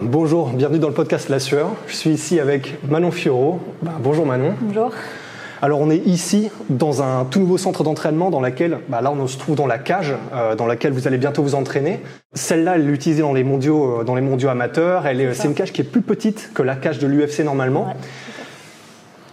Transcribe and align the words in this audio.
Bonjour, 0.00 0.50
bienvenue 0.50 0.80
dans 0.80 0.88
le 0.88 0.94
podcast 0.94 1.28
La 1.28 1.38
Sueur. 1.38 1.70
Je 1.86 1.94
suis 1.94 2.10
ici 2.10 2.40
avec 2.40 2.78
Manon 2.90 3.12
Fioro. 3.12 3.60
Ben, 3.82 3.92
bonjour 4.00 4.26
Manon. 4.26 4.54
Bonjour. 4.60 4.92
Alors 5.62 5.80
on 5.80 5.88
est 5.88 6.04
ici 6.04 6.50
dans 6.68 7.02
un 7.02 7.24
tout 7.24 7.38
nouveau 7.38 7.58
centre 7.58 7.84
d'entraînement 7.84 8.30
dans 8.30 8.40
laquelle, 8.40 8.80
bah 8.88 9.00
là 9.00 9.12
on 9.12 9.28
se 9.28 9.38
trouve 9.38 9.54
dans 9.54 9.68
la 9.68 9.78
cage, 9.78 10.12
euh, 10.34 10.56
dans 10.56 10.66
laquelle 10.66 10.92
vous 10.92 11.06
allez 11.06 11.18
bientôt 11.18 11.42
vous 11.42 11.54
entraîner. 11.54 12.00
Celle-là, 12.34 12.74
elle 12.74 12.90
est 12.90 12.92
utilisée 12.92 13.22
dans 13.22 13.32
les 13.32 13.44
mondiaux, 13.44 14.00
euh, 14.00 14.04
dans 14.04 14.16
les 14.16 14.22
mondiaux 14.22 14.48
amateurs. 14.48 15.06
Elle 15.06 15.20
est, 15.20 15.34
c'est 15.34 15.46
une 15.46 15.54
cage 15.54 15.72
qui 15.72 15.82
est 15.82 15.84
plus 15.84 16.02
petite 16.02 16.50
que 16.52 16.62
la 16.62 16.74
cage 16.74 16.98
de 16.98 17.06
l'UFC 17.06 17.44
normalement. 17.44 17.86
Ouais. 17.86 17.94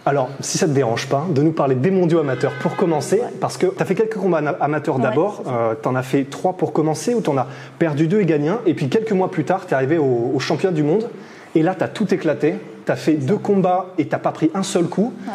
Alors, 0.05 0.29
si 0.41 0.57
ça 0.57 0.67
te 0.67 0.71
dérange 0.71 1.07
pas, 1.07 1.25
de 1.29 1.41
nous 1.41 1.53
parler 1.53 1.75
des 1.75 1.89
mondiaux 1.89 2.19
amateurs 2.19 2.51
pour 2.61 2.75
commencer, 2.75 3.21
parce 3.39 3.57
que 3.57 3.67
tu 3.67 3.81
as 3.81 3.85
fait 3.85 3.95
quelques 3.95 4.17
combats 4.17 4.39
amateurs 4.59 4.99
d'abord, 4.99 5.43
euh, 5.47 5.75
tu 5.81 5.87
en 5.87 5.95
as 5.95 6.03
fait 6.03 6.25
trois 6.25 6.53
pour 6.53 6.73
commencer, 6.73 7.13
ou 7.13 7.21
tu 7.21 7.29
en 7.29 7.37
as 7.37 7.47
perdu 7.79 8.07
deux 8.07 8.19
et 8.19 8.25
gagné 8.25 8.49
un, 8.49 8.59
et 8.65 8.73
puis 8.73 8.89
quelques 8.89 9.13
mois 9.13 9.31
plus 9.31 9.45
tard, 9.45 9.65
tu 9.65 9.71
es 9.71 9.75
arrivé 9.75 9.97
au, 9.97 10.31
au 10.35 10.39
championnat 10.39 10.75
du 10.75 10.83
monde, 10.83 11.09
et 11.55 11.61
là, 11.61 11.73
tu 11.73 11.83
as 11.83 11.87
tout 11.87 12.13
éclaté, 12.13 12.55
tu 12.85 12.91
as 12.91 12.95
fait 12.95 13.13
deux 13.13 13.37
combats 13.37 13.93
et 13.97 14.07
tu 14.07 14.17
pas 14.17 14.31
pris 14.31 14.51
un 14.53 14.63
seul 14.63 14.85
coup. 14.85 15.13
Ouais. 15.25 15.33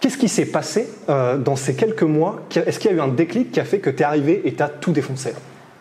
Qu'est-ce 0.00 0.18
qui 0.18 0.28
s'est 0.28 0.46
passé 0.46 0.88
euh, 1.08 1.38
dans 1.38 1.56
ces 1.56 1.74
quelques 1.74 2.02
mois? 2.02 2.40
Est-ce 2.54 2.78
qu'il 2.78 2.90
y 2.90 2.94
a 2.94 2.96
eu 2.96 3.00
un 3.00 3.08
déclic 3.08 3.52
qui 3.52 3.60
a 3.60 3.64
fait 3.64 3.78
que 3.78 3.88
tu 3.88 4.02
es 4.02 4.04
arrivé 4.04 4.42
et 4.44 4.52
tu 4.52 4.62
as 4.62 4.68
tout 4.68 4.90
défoncé? 4.90 5.32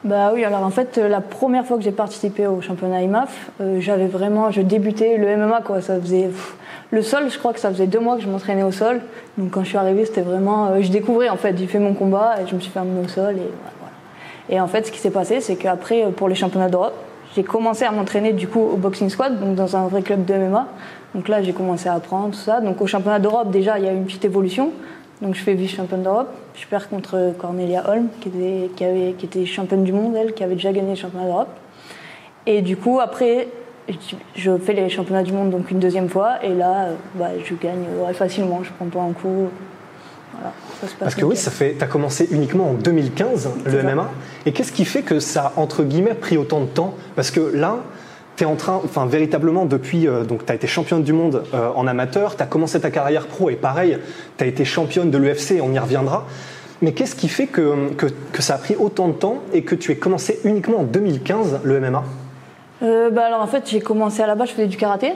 Bah 0.04 0.32
oui, 0.34 0.44
alors 0.44 0.64
en 0.64 0.72
fait, 0.72 0.98
euh, 0.98 1.08
la 1.08 1.22
première 1.22 1.64
fois 1.66 1.78
que 1.78 1.84
j'ai 1.84 1.92
participé 1.92 2.48
au 2.48 2.60
championnat 2.60 3.04
IMAF, 3.04 3.52
euh, 3.62 3.80
j'avais 3.80 4.08
vraiment, 4.08 4.50
je 4.50 4.62
débutais 4.62 5.18
le 5.18 5.38
MMA 5.38 5.62
quoi. 5.62 5.80
Ça 5.82 6.00
faisait 6.00 6.32
le 6.92 7.02
sol, 7.02 7.30
je 7.30 7.38
crois 7.38 7.54
que 7.54 7.60
ça 7.60 7.70
faisait 7.70 7.88
deux 7.88 8.00
mois 8.00 8.18
que 8.18 8.22
je 8.22 8.28
m'entraînais 8.28 8.64
au 8.64 8.72
sol. 8.72 9.02
Donc 9.38 9.52
quand 9.52 9.64
je 9.64 9.70
suis 9.70 9.78
arrivée, 9.78 10.06
c'était 10.06 10.22
vraiment, 10.22 10.68
euh, 10.68 10.82
je 10.82 10.92
découvrais 10.92 11.30
en 11.30 11.38
fait. 11.38 11.58
J'ai 11.58 11.68
fait 11.68 11.80
mon 11.80 11.94
combat 11.94 12.36
et 12.42 12.48
je 12.48 12.54
me 12.54 12.60
suis 12.60 12.70
fait 12.70 12.80
amener 12.80 13.00
au 13.00 13.08
sol 13.08 13.36
et 13.36 13.50
voilà. 13.80 13.92
Et 14.50 14.60
en 14.60 14.68
fait, 14.68 14.86
ce 14.88 14.92
qui 14.92 15.00
s'est 15.00 15.12
passé, 15.12 15.40
c'est 15.40 15.56
qu'après, 15.56 16.04
euh, 16.04 16.10
pour 16.10 16.28
les 16.28 16.36
championnats 16.36 16.70
d'Europe, 16.70 16.96
j'ai 17.34 17.44
commencé 17.44 17.86
à 17.86 17.92
m'entraîner 17.92 18.34
du 18.34 18.48
coup 18.48 18.60
au 18.60 18.76
boxing 18.76 19.10
squad, 19.10 19.40
donc 19.40 19.56
dans 19.56 19.78
un 19.78 19.88
vrai 19.88 20.02
club 20.02 20.26
de 20.26 20.34
MMA. 20.34 20.68
Donc 21.16 21.30
là, 21.30 21.42
j'ai 21.42 21.54
commencé 21.54 21.88
à 21.88 21.94
apprendre 21.94 22.32
tout 22.32 22.40
ça. 22.40 22.60
Donc 22.60 22.82
au 22.82 22.88
championnat 22.88 23.20
d'Europe, 23.20 23.52
déjà, 23.52 23.80
il 23.80 23.86
y 23.86 23.88
a 23.88 23.94
une 23.94 24.06
petite 24.06 24.26
évolution. 24.26 24.72
Donc 25.22 25.36
je 25.36 25.42
fais 25.42 25.54
vice-championne 25.54 26.04
d'Europe. 26.04 26.30
Je 26.56 26.66
perds 26.68 26.90
contre 26.90 27.34
Cornelia 27.38 27.88
Holm, 27.90 28.08
qui 28.22 28.30
était, 28.30 28.70
qui, 28.76 28.84
avait, 28.84 29.14
qui 29.18 29.26
était 29.26 29.46
championne 29.46 29.84
du 29.84 29.94
monde, 29.94 30.16
elle, 30.16 30.34
qui 30.34 30.44
avait 30.44 30.56
déjà 30.56 30.72
gagné 30.72 30.90
le 30.92 30.96
championnat 30.96 31.26
d'Europe. 31.26 31.50
Et 32.48 32.62
du 32.62 32.76
coup, 32.76 33.00
après, 33.00 33.48
je- 34.36 34.58
fais 34.58 34.74
les 34.74 34.90
championnats 34.90 35.22
du 35.24 35.32
monde 35.32 35.52
donc 35.52 35.70
une 35.70 35.80
deuxième 35.80 36.10
fois. 36.10 36.44
Et 36.44 36.54
là, 36.54 36.88
bah, 37.16 37.30
je 37.44 37.54
gagne 37.54 37.86
ouais, 38.04 38.14
facilement. 38.14 38.62
Je 38.64 38.72
prends 38.78 38.88
pas 38.88 39.02
un 39.02 39.14
coup. 39.14 39.50
Voilà, 40.34 40.54
ça 40.80 40.88
se 40.88 40.92
passe 40.94 41.00
Parce 41.00 41.16
que 41.16 41.26
oui, 41.26 41.36
ça 41.36 41.52
fait, 41.52 41.76
tu 41.78 41.84
as 41.84 41.88
commencé 41.88 42.28
uniquement 42.32 42.70
en 42.70 42.74
2015, 42.74 43.50
le 43.66 43.72
ça. 43.72 43.84
MMA. 43.84 44.10
Et 44.48 44.54
qu'est-ce 44.54 44.72
qui 44.72 44.86
fait 44.86 45.04
que 45.04 45.20
ça 45.20 45.54
a, 45.56 45.60
entre 45.60 45.84
guillemets, 45.84 46.16
pris 46.16 46.38
autant 46.38 46.62
de 46.62 46.66
temps? 46.66 46.96
Parce 47.16 47.30
que 47.30 47.42
là, 47.42 47.78
tu 48.38 48.44
es 48.44 48.48
en 48.48 48.56
train, 48.56 48.80
enfin, 48.84 49.06
véritablement, 49.06 49.66
depuis, 49.66 50.08
euh, 50.08 50.24
donc, 50.24 50.46
tu 50.46 50.52
as 50.52 50.56
été 50.56 50.68
championne 50.68 51.04
du 51.04 51.14
monde 51.14 51.44
euh, 51.54 51.70
en 51.76 51.86
amateur, 51.88 52.36
tu 52.38 52.44
as 52.44 52.46
commencé 52.46 52.80
ta 52.80 52.90
carrière 52.92 53.28
pro, 53.28 53.50
et 53.50 53.56
pareil, 53.56 53.98
tu 54.38 54.44
as 54.44 54.48
été 54.48 54.66
championne 54.66 55.12
de 55.12 55.18
l'UFC, 55.18 55.60
on 55.62 55.72
y 55.74 55.80
reviendra. 55.80 56.26
Mais 56.82 56.94
qu'est-ce 56.94 57.16
qui 57.16 57.28
fait 57.28 57.46
que, 57.48 57.90
que, 57.94 58.08
que 58.32 58.42
ça 58.42 58.56
a 58.56 58.58
pris 58.58 58.76
autant 58.76 59.08
de 59.10 59.14
temps 59.14 59.38
et 59.54 59.62
que 59.64 59.76
tu 59.76 59.92
aies 59.92 59.98
commencé 59.98 60.40
uniquement 60.46 60.80
en 60.80 60.84
2015, 60.84 61.60
le 61.64 61.80
MMA 61.80 62.04
Euh, 62.82 63.12
bah 63.12 63.26
alors 63.28 63.42
en 63.42 63.48
fait, 63.48 63.70
j'ai 63.70 63.80
commencé 63.82 64.24
à 64.24 64.28
la 64.28 64.34
base, 64.34 64.50
je 64.50 64.54
faisais 64.54 64.68
du 64.68 64.78
karaté. 64.78 65.14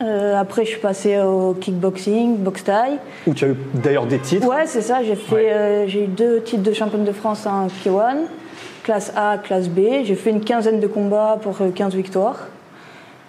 Après, 0.00 0.64
je 0.66 0.70
suis 0.70 0.80
passée 0.80 1.18
au 1.20 1.54
kickboxing, 1.54 2.36
boxe 2.38 2.64
thaï. 2.64 2.98
Où 3.26 3.32
tu 3.34 3.44
as 3.46 3.48
eu 3.48 3.56
d'ailleurs 3.74 4.04
des 4.06 4.18
titres 4.18 4.46
Ouais, 4.46 4.66
c'est 4.66 4.82
ça. 4.82 5.02
J'ai 5.02 5.16
fait, 5.16 5.34
Ouais. 5.34 5.84
j'ai 5.88 6.04
eu 6.04 6.06
deux 6.06 6.42
titres 6.42 6.62
de 6.62 6.72
championne 6.74 7.04
de 7.04 7.12
France 7.12 7.46
en 7.46 7.66
K1, 7.68 8.16
classe 8.86 9.12
A, 9.16 9.36
classe 9.38 9.68
B. 9.68 9.80
J'ai 10.04 10.14
fait 10.14 10.30
une 10.30 10.40
quinzaine 10.40 10.78
de 10.78 10.86
combats 10.86 11.38
pour 11.42 11.56
euh, 11.60 11.70
15 11.74 11.94
victoires. 11.94 12.36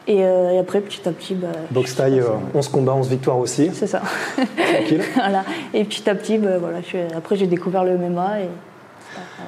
Et, 0.07 0.23
euh, 0.23 0.51
et 0.51 0.59
après, 0.59 0.79
petit 0.81 1.01
à 1.09 1.11
petit, 1.11 1.33
bah, 1.33 1.47
suis 1.71 1.95
taille, 1.95 2.19
passée- 2.21 2.29
11 2.53 2.67
combats, 2.69 2.93
11 2.93 3.09
victoires 3.09 3.39
aussi. 3.39 3.71
C'est 3.73 3.87
ça. 3.87 4.01
Tranquille. 4.35 5.01
voilà. 5.15 5.43
Et 5.73 5.83
petit 5.83 6.07
à 6.09 6.15
petit, 6.15 6.37
bah, 6.37 6.59
voilà, 6.59 6.79
je 6.81 6.85
suis- 6.85 6.99
après, 7.15 7.35
j'ai 7.35 7.47
découvert 7.47 7.83
le 7.83 7.97
MMA. 7.97 8.41
Et... 8.41 8.47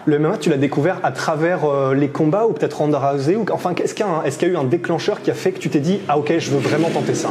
Le 0.07 0.17
MMA, 0.17 0.37
tu 0.39 0.49
l'as 0.49 0.57
découvert 0.57 0.99
à 1.03 1.11
travers 1.11 1.63
euh, 1.65 1.93
les 1.93 2.09
combats 2.09 2.47
ou 2.47 2.53
peut-être 2.53 2.73
Ronda 2.79 2.97
Rousey 2.97 3.35
ou 3.35 3.45
Enfin, 3.51 3.73
est-ce 3.75 3.93
qu'il 3.93 4.05
y, 4.05 4.09
un- 4.09 4.23
qu'il 4.39 4.47
y 4.47 4.51
a 4.51 4.53
eu 4.55 4.57
un 4.57 4.63
déclencheur 4.63 5.21
qui 5.21 5.29
a 5.29 5.35
fait 5.35 5.51
que 5.51 5.59
tu 5.59 5.69
t'es 5.69 5.79
dit 5.79 5.99
Ah, 6.09 6.17
ok, 6.17 6.33
je 6.39 6.49
veux 6.49 6.57
vraiment 6.57 6.89
tenter 6.89 7.13
ça? 7.13 7.29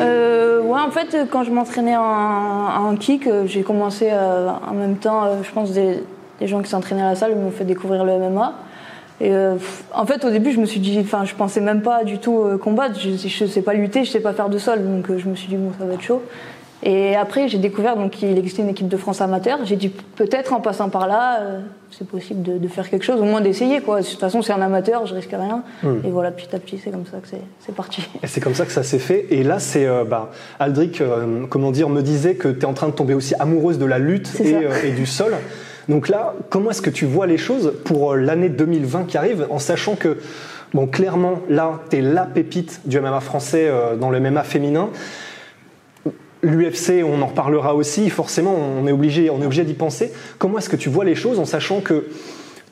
Euh, 0.00 0.60
ouais, 0.62 0.80
en 0.80 0.90
fait, 0.90 1.16
quand 1.30 1.44
je 1.44 1.50
m'entraînais 1.52 1.96
en, 1.96 2.02
en 2.02 2.96
kick, 2.96 3.26
euh, 3.28 3.44
j'ai 3.46 3.62
commencé 3.62 4.08
euh, 4.12 4.48
en 4.68 4.74
même 4.74 4.96
temps, 4.96 5.24
euh, 5.24 5.36
je 5.44 5.50
pense, 5.52 5.70
des, 5.72 6.02
des 6.40 6.46
gens 6.46 6.60
qui 6.62 6.70
s'entraînaient 6.70 7.02
à 7.02 7.10
la 7.10 7.14
salle 7.14 7.34
m'ont 7.36 7.50
fait 7.50 7.64
découvrir 7.64 8.04
le 8.04 8.18
MMA. 8.18 8.54
Et 9.22 9.34
euh, 9.34 9.56
en 9.94 10.06
fait, 10.06 10.24
au 10.24 10.30
début, 10.30 10.50
je 10.52 10.60
me 10.60 10.64
suis 10.66 10.80
dit, 10.80 10.98
enfin, 11.02 11.24
je 11.26 11.34
pensais 11.34 11.60
même 11.60 11.82
pas 11.82 12.04
du 12.04 12.18
tout 12.18 12.40
euh, 12.42 12.56
combattre. 12.56 12.98
Je, 12.98 13.10
je 13.28 13.44
sais 13.46 13.62
pas 13.62 13.74
lutter, 13.74 14.04
je 14.04 14.10
sais 14.10 14.20
pas 14.20 14.32
faire 14.32 14.48
de 14.48 14.56
sol, 14.58 14.82
donc 14.82 15.10
euh, 15.10 15.18
je 15.18 15.28
me 15.28 15.34
suis 15.34 15.48
dit, 15.48 15.56
bon, 15.56 15.72
ça 15.78 15.84
va 15.84 15.92
être 15.94 16.00
chaud. 16.02 16.22
Et 16.82 17.14
après, 17.14 17.46
j'ai 17.46 17.58
découvert 17.58 17.94
donc 17.96 18.12
qu'il 18.12 18.38
existait 18.38 18.62
une 18.62 18.70
équipe 18.70 18.88
de 18.88 18.96
France 18.96 19.20
amateur. 19.20 19.58
J'ai 19.66 19.76
dit, 19.76 19.90
peut-être 19.90 20.54
en 20.54 20.60
passant 20.62 20.88
par 20.88 21.06
là, 21.06 21.40
c'est 21.90 22.08
possible 22.08 22.40
de, 22.42 22.56
de 22.56 22.68
faire 22.68 22.88
quelque 22.88 23.04
chose, 23.04 23.20
au 23.20 23.24
moins 23.24 23.42
d'essayer, 23.42 23.82
quoi. 23.82 24.00
De 24.00 24.06
toute 24.06 24.18
façon, 24.18 24.40
c'est 24.40 24.54
un 24.54 24.62
amateur, 24.62 25.04
je 25.04 25.14
risque 25.14 25.28
rien. 25.38 25.62
Et 26.04 26.08
voilà, 26.08 26.30
petit 26.30 26.56
à 26.56 26.58
petit, 26.58 26.80
c'est 26.82 26.90
comme 26.90 27.04
ça 27.04 27.18
que 27.18 27.28
c'est- 27.28 27.72
parti. 27.74 28.08
Et 28.22 28.26
c'est 28.26 28.40
comme 28.40 28.54
ça 28.54 28.64
que 28.64 28.72
ça 28.72 28.82
s'est 28.82 28.98
fait. 28.98 29.26
Et 29.28 29.42
là, 29.42 29.58
c'est. 29.58 29.84
euh, 29.84 30.04
bah, 30.04 30.30
Aldric, 30.58 31.02
euh, 31.02 31.44
comment 31.50 31.70
dire, 31.70 31.90
me 31.90 32.00
disait 32.00 32.34
que 32.36 32.48
tu 32.48 32.60
es 32.60 32.64
en 32.64 32.72
train 32.72 32.86
de 32.88 32.94
tomber 32.94 33.12
aussi 33.12 33.34
amoureuse 33.38 33.78
de 33.78 33.84
la 33.84 33.98
lutte 33.98 34.32
euh, 34.40 34.72
et 34.82 34.92
du 34.92 35.04
sol. 35.04 35.34
Donc 35.90 36.08
là, 36.08 36.34
comment 36.50 36.70
est-ce 36.70 36.82
que 36.82 36.88
tu 36.88 37.04
vois 37.04 37.26
les 37.26 37.36
choses 37.36 37.74
pour 37.84 38.12
euh, 38.12 38.16
l'année 38.16 38.48
2020 38.48 39.06
qui 39.06 39.18
arrive, 39.18 39.48
en 39.50 39.58
sachant 39.58 39.96
que, 39.96 40.18
bon, 40.72 40.86
clairement, 40.86 41.40
là, 41.48 41.80
tu 41.90 41.96
es 41.96 42.00
la 42.00 42.26
pépite 42.26 42.82
du 42.84 43.00
MMA 43.00 43.18
français 43.18 43.66
euh, 43.68 43.96
dans 43.96 44.08
le 44.08 44.20
MMA 44.20 44.44
féminin. 44.44 44.90
L'UFC, 46.44 47.02
on 47.04 47.20
en 47.20 47.26
reparlera 47.26 47.74
aussi, 47.74 48.08
forcément, 48.08 48.54
on 48.54 48.86
est 48.86 48.92
obligé, 48.92 49.30
on 49.30 49.42
est 49.42 49.44
obligé 49.44 49.64
d'y 49.64 49.74
penser. 49.74 50.12
Comment 50.38 50.58
est-ce 50.58 50.68
que 50.68 50.76
tu 50.76 50.88
vois 50.88 51.04
les 51.04 51.16
choses 51.16 51.40
en 51.40 51.44
sachant 51.44 51.80
que 51.80 52.06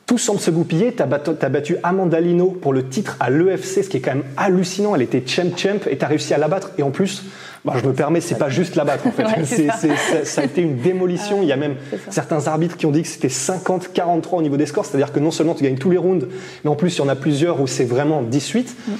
tout 0.09 0.19
semble 0.19 0.41
se 0.41 0.51
goupiller. 0.51 0.95
Tu 0.95 1.03
as, 1.03 1.07
battu 1.07 1.77
Amanda 1.85 2.19
Lino 2.19 2.47
pour 2.51 2.73
le 2.73 2.89
titre 2.89 3.17
à 3.21 3.29
l'EFC, 3.31 3.85
ce 3.85 3.89
qui 3.89 3.99
est 3.99 4.01
quand 4.01 4.15
même 4.15 4.25
hallucinant. 4.39 4.97
Elle 4.97 5.03
était 5.03 5.23
champ-champ 5.25 5.87
et 5.89 5.99
tu 5.99 6.05
as 6.05 6.09
réussi 6.09 6.33
à 6.33 6.39
la 6.39 6.49
battre. 6.49 6.71
Et 6.79 6.83
en 6.83 6.91
plus, 6.91 7.25
bah, 7.65 7.75
je 7.81 7.87
me 7.87 7.93
permets, 7.93 8.23
c'est 8.23 8.39
pas 8.39 8.49
juste 8.49 8.75
la 8.75 8.85
battre 8.85 9.07
en 9.07 9.13
fait. 9.13 9.23
Ouais, 9.29 9.45
ça. 9.45 9.77
c'est- 9.79 9.97
ça, 9.97 10.25
ça 10.25 10.41
a 10.41 10.45
été 10.45 10.63
une 10.63 10.79
démolition. 10.79 11.43
Il 11.43 11.49
y 11.49 11.53
a 11.53 11.57
même 11.57 11.77
certains 12.09 12.47
arbitres 12.47 12.79
qui 12.79 12.87
ont 12.87 12.91
dit 12.91 13.03
que 13.03 13.09
c'était 13.09 13.29
50-43 13.29 14.39
au 14.39 14.43
niveau 14.43 14.57
des 14.57 14.65
scores. 14.65 14.87
C'est-à-dire 14.87 15.13
que 15.13 15.21
non 15.21 15.31
seulement 15.31 15.55
tu 15.55 15.63
gagnes 15.63 15.77
tous 15.77 15.91
les 15.91 15.99
rounds, 15.99 16.27
mais 16.65 16.71
en 16.71 16.75
plus 16.75 16.97
il 16.97 17.01
y 17.01 17.03
en 17.03 17.09
a 17.09 17.17
plusieurs 17.17 17.61
où 17.61 17.67
c'est 17.67 17.85
vraiment 17.85 18.23
18. 18.23 18.75
Mm. 18.89 18.93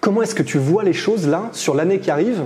Comment 0.00 0.22
est-ce 0.22 0.36
que 0.36 0.44
tu 0.44 0.58
vois 0.58 0.84
les 0.84 0.92
choses 0.92 1.26
là 1.26 1.50
sur 1.52 1.74
l'année 1.74 1.98
qui 1.98 2.12
arrive? 2.12 2.42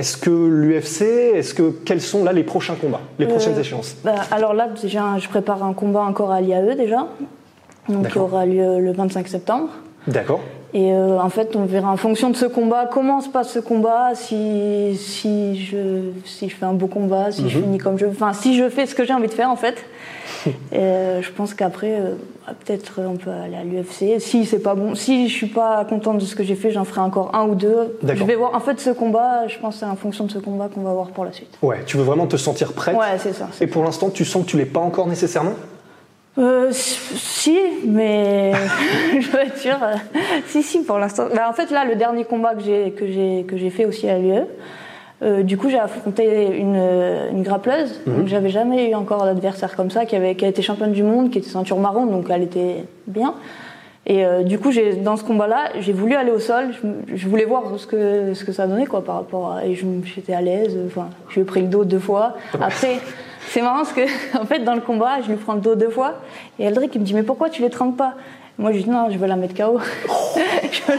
Est-ce 0.00 0.16
que 0.16 0.30
l'UFC, 0.30 1.02
est-ce 1.36 1.52
que 1.52 1.70
quels 1.84 2.00
sont 2.00 2.24
là 2.24 2.32
les 2.32 2.42
prochains 2.42 2.74
combats, 2.74 3.02
les 3.18 3.26
prochaines 3.26 3.52
Euh, 3.54 3.60
échéances? 3.60 3.96
Bah, 4.02 4.14
alors 4.30 4.54
là, 4.54 4.68
déjà, 4.80 5.18
je 5.18 5.28
prépare 5.28 5.62
un 5.62 5.74
combat 5.74 6.00
encore 6.00 6.30
à 6.30 6.40
l'IAE 6.40 6.74
déjà. 6.74 7.06
donc 7.86 8.08
qui 8.08 8.18
aura 8.18 8.46
lieu 8.46 8.78
le 8.80 8.92
25 8.92 9.28
septembre. 9.28 9.68
D'accord. 10.06 10.40
Et 10.72 10.92
euh, 10.92 11.18
en 11.20 11.30
fait, 11.30 11.56
on 11.56 11.64
verra 11.64 11.90
en 11.90 11.96
fonction 11.96 12.30
de 12.30 12.36
ce 12.36 12.46
combat 12.46 12.88
comment 12.90 13.20
se 13.20 13.28
passe 13.28 13.50
ce 13.52 13.58
combat, 13.58 14.14
si, 14.14 14.96
si, 14.96 15.56
je, 15.64 16.10
si 16.24 16.48
je 16.48 16.54
fais 16.54 16.64
un 16.66 16.74
beau 16.74 16.86
combat, 16.86 17.32
si 17.32 17.48
je 17.48 17.58
Mhm. 17.58 17.64
finis 17.64 17.78
comme 17.78 17.98
je 17.98 18.06
enfin 18.06 18.32
si 18.32 18.56
je 18.56 18.68
fais 18.68 18.86
ce 18.86 18.94
que 18.94 19.04
j'ai 19.04 19.12
envie 19.12 19.26
de 19.26 19.32
faire 19.34 19.50
en 19.50 19.56
fait. 19.56 19.84
Et 20.46 20.52
euh, 20.78 21.22
je 21.22 21.30
pense 21.32 21.54
qu'après, 21.54 21.96
euh, 21.98 22.14
peut-être 22.64 23.00
on 23.04 23.16
peut 23.16 23.30
aller 23.30 23.56
à 23.56 23.64
l'UFC. 23.64 24.20
Si 24.20 24.44
c'est 24.46 24.60
pas 24.60 24.76
bon, 24.76 24.94
si 24.94 25.28
je 25.28 25.34
suis 25.34 25.48
pas 25.48 25.84
contente 25.84 26.18
de 26.18 26.24
ce 26.24 26.36
que 26.36 26.44
j'ai 26.44 26.54
fait, 26.54 26.70
j'en 26.70 26.84
ferai 26.84 27.00
encore 27.00 27.34
un 27.34 27.46
ou 27.48 27.56
deux. 27.56 27.98
Je 28.04 28.24
vais 28.24 28.36
voir. 28.36 28.54
En 28.54 28.60
fait, 28.60 28.78
ce 28.78 28.90
combat, 28.90 29.48
je 29.48 29.58
pense 29.58 29.74
que 29.74 29.80
c'est 29.80 29.86
en 29.86 29.96
fonction 29.96 30.24
de 30.26 30.30
ce 30.30 30.38
combat 30.38 30.68
qu'on 30.72 30.82
va 30.82 30.92
voir 30.92 31.08
pour 31.08 31.24
la 31.24 31.32
suite. 31.32 31.58
Ouais, 31.62 31.78
tu 31.84 31.96
veux 31.96 32.04
vraiment 32.04 32.26
te 32.28 32.36
sentir 32.36 32.72
prête. 32.74 32.96
Ouais, 32.96 33.18
c'est 33.18 33.32
ça. 33.32 33.48
Et 33.60 33.66
pour 33.66 33.82
l'instant, 33.82 34.08
tu 34.08 34.24
sens 34.24 34.44
que 34.44 34.50
tu 34.50 34.56
l'es 34.56 34.66
pas 34.66 34.80
encore 34.80 35.08
nécessairement? 35.08 35.54
Euh, 36.38 36.68
si, 36.72 37.58
mais 37.84 38.52
je 39.20 39.30
veux 39.30 39.40
être 39.40 39.58
sûre. 39.58 39.78
euh, 39.82 39.96
si, 40.46 40.62
si, 40.62 40.82
pour 40.84 40.98
l'instant. 40.98 41.26
Bah, 41.34 41.48
en 41.48 41.52
fait, 41.52 41.70
là, 41.70 41.84
le 41.84 41.96
dernier 41.96 42.24
combat 42.24 42.54
que 42.54 42.62
j'ai 42.62 42.92
que 42.92 43.06
j'ai 43.06 43.44
que 43.48 43.56
j'ai 43.56 43.70
fait 43.70 43.84
aussi 43.84 44.08
à 44.08 44.18
l'UE, 44.18 44.42
euh, 45.22 45.42
du 45.42 45.58
coup, 45.58 45.68
j'ai 45.68 45.78
affronté 45.78 46.56
une, 46.56 46.76
euh, 46.78 47.30
une 47.30 47.42
grappleuse. 47.42 48.00
Donc, 48.06 48.28
j'avais 48.28 48.48
jamais 48.48 48.90
eu 48.90 48.94
encore 48.94 49.24
d'adversaire 49.24 49.74
comme 49.76 49.90
ça, 49.90 50.06
qui 50.06 50.14
avait 50.16 50.34
qui 50.36 50.44
a 50.44 50.48
été 50.48 50.62
championne 50.62 50.92
du 50.92 51.02
monde, 51.02 51.30
qui 51.30 51.38
était 51.38 51.48
ceinture 51.50 51.78
marron, 51.78 52.06
donc 52.06 52.26
elle 52.30 52.42
était 52.42 52.84
bien. 53.06 53.34
Et 54.06 54.24
euh, 54.24 54.42
du 54.42 54.58
coup, 54.58 54.70
j'ai 54.70 54.94
dans 54.94 55.16
ce 55.16 55.24
combat-là, 55.24 55.70
j'ai 55.80 55.92
voulu 55.92 56.14
aller 56.14 56.30
au 56.30 56.38
sol. 56.38 56.70
Je, 56.72 57.16
je 57.16 57.28
voulais 57.28 57.44
voir 57.44 57.64
ce 57.76 57.86
que 57.86 58.34
ce 58.34 58.44
que 58.44 58.52
ça 58.52 58.66
donnait, 58.66 58.86
quoi, 58.86 59.04
par 59.04 59.16
rapport 59.16 59.52
à. 59.52 59.66
Et 59.66 59.78
j'étais 60.04 60.32
à 60.32 60.40
l'aise. 60.40 60.78
Enfin, 60.86 61.08
je 61.28 61.34
lui 61.34 61.42
ai 61.42 61.44
pris 61.44 61.60
le 61.60 61.68
dos 61.68 61.84
deux 61.84 61.98
fois. 61.98 62.34
Après. 62.54 62.98
C'est 63.48 63.62
marrant 63.62 63.78
parce 63.78 63.92
que, 63.92 64.02
en 64.38 64.44
fait, 64.44 64.60
dans 64.60 64.74
le 64.74 64.80
combat, 64.80 65.20
je 65.22 65.28
lui 65.28 65.36
prends 65.36 65.54
le 65.54 65.60
dos 65.60 65.74
deux 65.74 65.90
fois. 65.90 66.14
Et 66.58 66.64
Eldrick, 66.64 66.94
il 66.94 67.00
me 67.00 67.06
dit, 67.06 67.14
mais 67.14 67.22
pourquoi 67.22 67.50
tu 67.50 67.62
l'étrangles 67.62 67.96
pas? 67.96 68.14
Moi, 68.58 68.72
je 68.72 68.78
dis, 68.78 68.90
non, 68.90 69.08
je 69.10 69.18
veux 69.18 69.26
la 69.26 69.36
mettre 69.36 69.54
KO. 69.54 69.80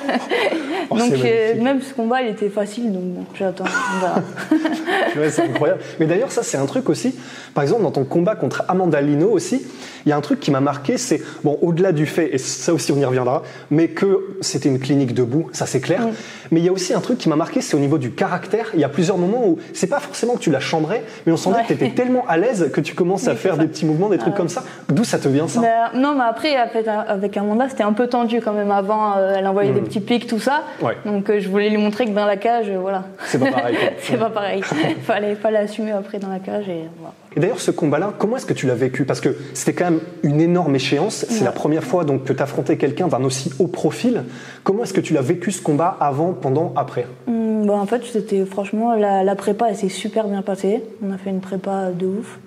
Oh, 0.94 0.98
donc, 0.98 1.14
euh, 1.24 1.62
même 1.62 1.82
ce 1.82 1.94
combat, 1.94 2.22
il 2.22 2.30
était 2.32 2.50
facile. 2.50 2.92
Donc, 2.92 3.04
bon, 3.04 3.24
j'attends. 3.34 3.64
Ouais, 5.18 5.30
c'est 5.30 5.44
incroyable. 5.44 5.82
Mais 6.00 6.06
d'ailleurs, 6.06 6.32
ça, 6.32 6.44
c'est 6.44 6.58
un 6.58 6.66
truc 6.66 6.90
aussi. 6.90 7.16
Par 7.54 7.64
exemple, 7.64 7.84
dans 7.84 7.92
ton 7.92 8.04
combat 8.04 8.36
contre 8.36 8.64
Amanda 8.68 9.00
Lino 9.02 9.30
aussi, 9.30 9.66
il 10.06 10.10
y 10.10 10.12
a 10.12 10.18
un 10.18 10.22
truc 10.22 10.40
qui 10.40 10.52
m'a 10.52 10.60
marqué, 10.62 10.98
c'est, 10.98 11.22
bon, 11.44 11.58
au-delà 11.62 11.92
du 11.92 12.06
fait, 12.06 12.34
et 12.34 12.38
ça 12.38 12.74
aussi 12.74 12.92
on 12.92 12.98
y 12.98 13.06
reviendra, 13.06 13.44
mais 13.70 13.90
que 13.90 14.36
c'était 14.42 14.70
une 14.70 14.80
clinique 14.80 15.14
debout, 15.14 15.48
ça 15.52 15.66
c'est 15.66 15.80
clair. 15.82 16.02
Mais 16.50 16.60
il 16.60 16.66
y 16.66 16.70
a 16.70 16.72
aussi 16.72 16.94
un 16.94 17.00
truc 17.02 17.18
qui 17.18 17.30
m'a 17.30 17.36
marqué, 17.36 17.62
c'est 17.62 17.76
au 17.76 17.80
niveau 17.80 17.98
du 17.98 18.12
caractère. 18.12 18.72
Il 18.74 18.80
y 18.80 18.84
a 18.84 18.90
plusieurs 18.90 19.18
moments 19.18 19.46
où 19.46 19.60
c'est 19.74 19.88
pas 19.88 20.00
forcément 20.00 20.34
que 20.34 20.40
tu 20.40 20.50
la 20.52 20.60
chambrais, 20.60 21.04
mais 21.26 21.32
on 21.34 21.38
sentait 21.38 21.58
Ouais. 21.58 21.64
que 21.64 21.74
tu 21.74 21.86
étais 21.86 21.94
tellement 21.94 22.26
à 22.28 22.38
l'aise 22.38 22.70
que 22.74 22.82
tu 22.82 22.96
commences 22.96 23.28
à 23.28 23.36
faire 23.36 23.56
ça. 23.56 23.62
des 23.62 23.68
petits 23.68 23.86
mouvements, 23.86 24.10
des 24.10 24.18
trucs 24.18 24.36
comme 24.36 24.50
ça. 24.50 24.64
D'où 24.90 25.04
ça 25.04 25.20
te 25.20 25.28
vient 25.28 25.48
ça? 25.48 25.60
Mais, 25.60 25.68
euh, 25.68 26.00
non, 26.00 26.16
mais 26.16 26.24
après, 26.28 26.56
avec, 26.56 27.38
Amanda, 27.38 27.68
c'était 27.70 27.84
un 27.84 27.94
peu 27.94 28.08
tendu 28.08 28.42
quand 28.42 28.54
même. 28.54 28.72
Avant, 28.72 29.18
euh, 29.18 29.40
elle 29.62 29.70
envoyait 29.70 29.82
des 29.82 29.88
petits 29.88 30.00
pics, 30.02 30.28
tout 30.28 30.40
ça. 30.40 30.64
Hmm. 30.82 30.86
Ouais. 30.86 30.98
Donc, 31.06 31.30
euh, 31.30 31.40
je 31.40 31.50
voulais 31.50 31.70
lui 31.70 31.78
montrer 31.78 32.06
que 32.06 32.12
dans 32.12 32.26
la 32.26 32.38
cage, 32.38 32.70
euh, 32.70 32.78
voilà. 32.80 33.06
C'est 33.26 33.40
pas 33.40 33.52
pareil. 33.52 33.78
C'est 34.00 34.18
pas 34.18 34.30
pareil. 34.30 34.62
fallait, 35.04 35.36
fallait 35.36 35.58
assumer 35.58 35.92
après 35.92 36.20
dans 36.20 36.30
la 36.30 36.40
cage. 36.40 36.68
Et, 36.70 36.86
voilà. 36.98 37.14
Et 37.36 37.40
d'ailleurs, 37.40 37.60
ce 37.60 37.72
combat-là, 37.72 38.14
comment 38.18 38.38
est-ce 38.38 38.46
que 38.46 38.54
tu 38.54 38.68
l'as 38.68 38.76
vécu? 38.76 39.06
Parce 39.06 39.22
que 39.22 39.36
c'était 39.54 39.74
quand 39.74 39.92
même 39.92 40.02
une 40.24 40.42
énorme 40.42 40.76
échéance. 40.76 41.26
C'est 41.30 41.40
Ouais. 41.40 41.46
la 41.46 41.52
première 41.52 41.84
fois 41.84 42.04
donc 42.04 42.26
que 42.26 42.34
tu 42.34 42.44
affrontais 42.44 42.78
quelqu'un 42.78 43.08
d'un 43.08 43.24
aussi 43.24 43.52
haut 43.60 43.68
profil. 43.68 44.24
Comment 44.64 44.84
est-ce 44.84 44.94
que 44.94 45.02
tu 45.02 45.14
l'as 45.14 45.22
vécu 45.22 45.52
ce 45.52 45.62
combat 45.62 45.96
avant, 46.00 46.34
pendant, 46.34 46.74
après? 46.76 47.06
Bah, 47.28 47.74
en 47.74 47.86
fait, 47.86 48.04
c'était 48.04 48.46
franchement 48.46 48.96
la, 48.96 49.24
la 49.24 49.36
prépa, 49.36 49.68
elle 49.70 49.76
s'est 49.76 49.90
super 49.90 50.28
bien 50.28 50.42
passée. 50.42 50.84
On 51.06 51.14
a 51.14 51.18
fait 51.18 51.30
une 51.30 51.42
prépa 51.42 51.92
de 51.92 52.06
ouf. 52.08 52.40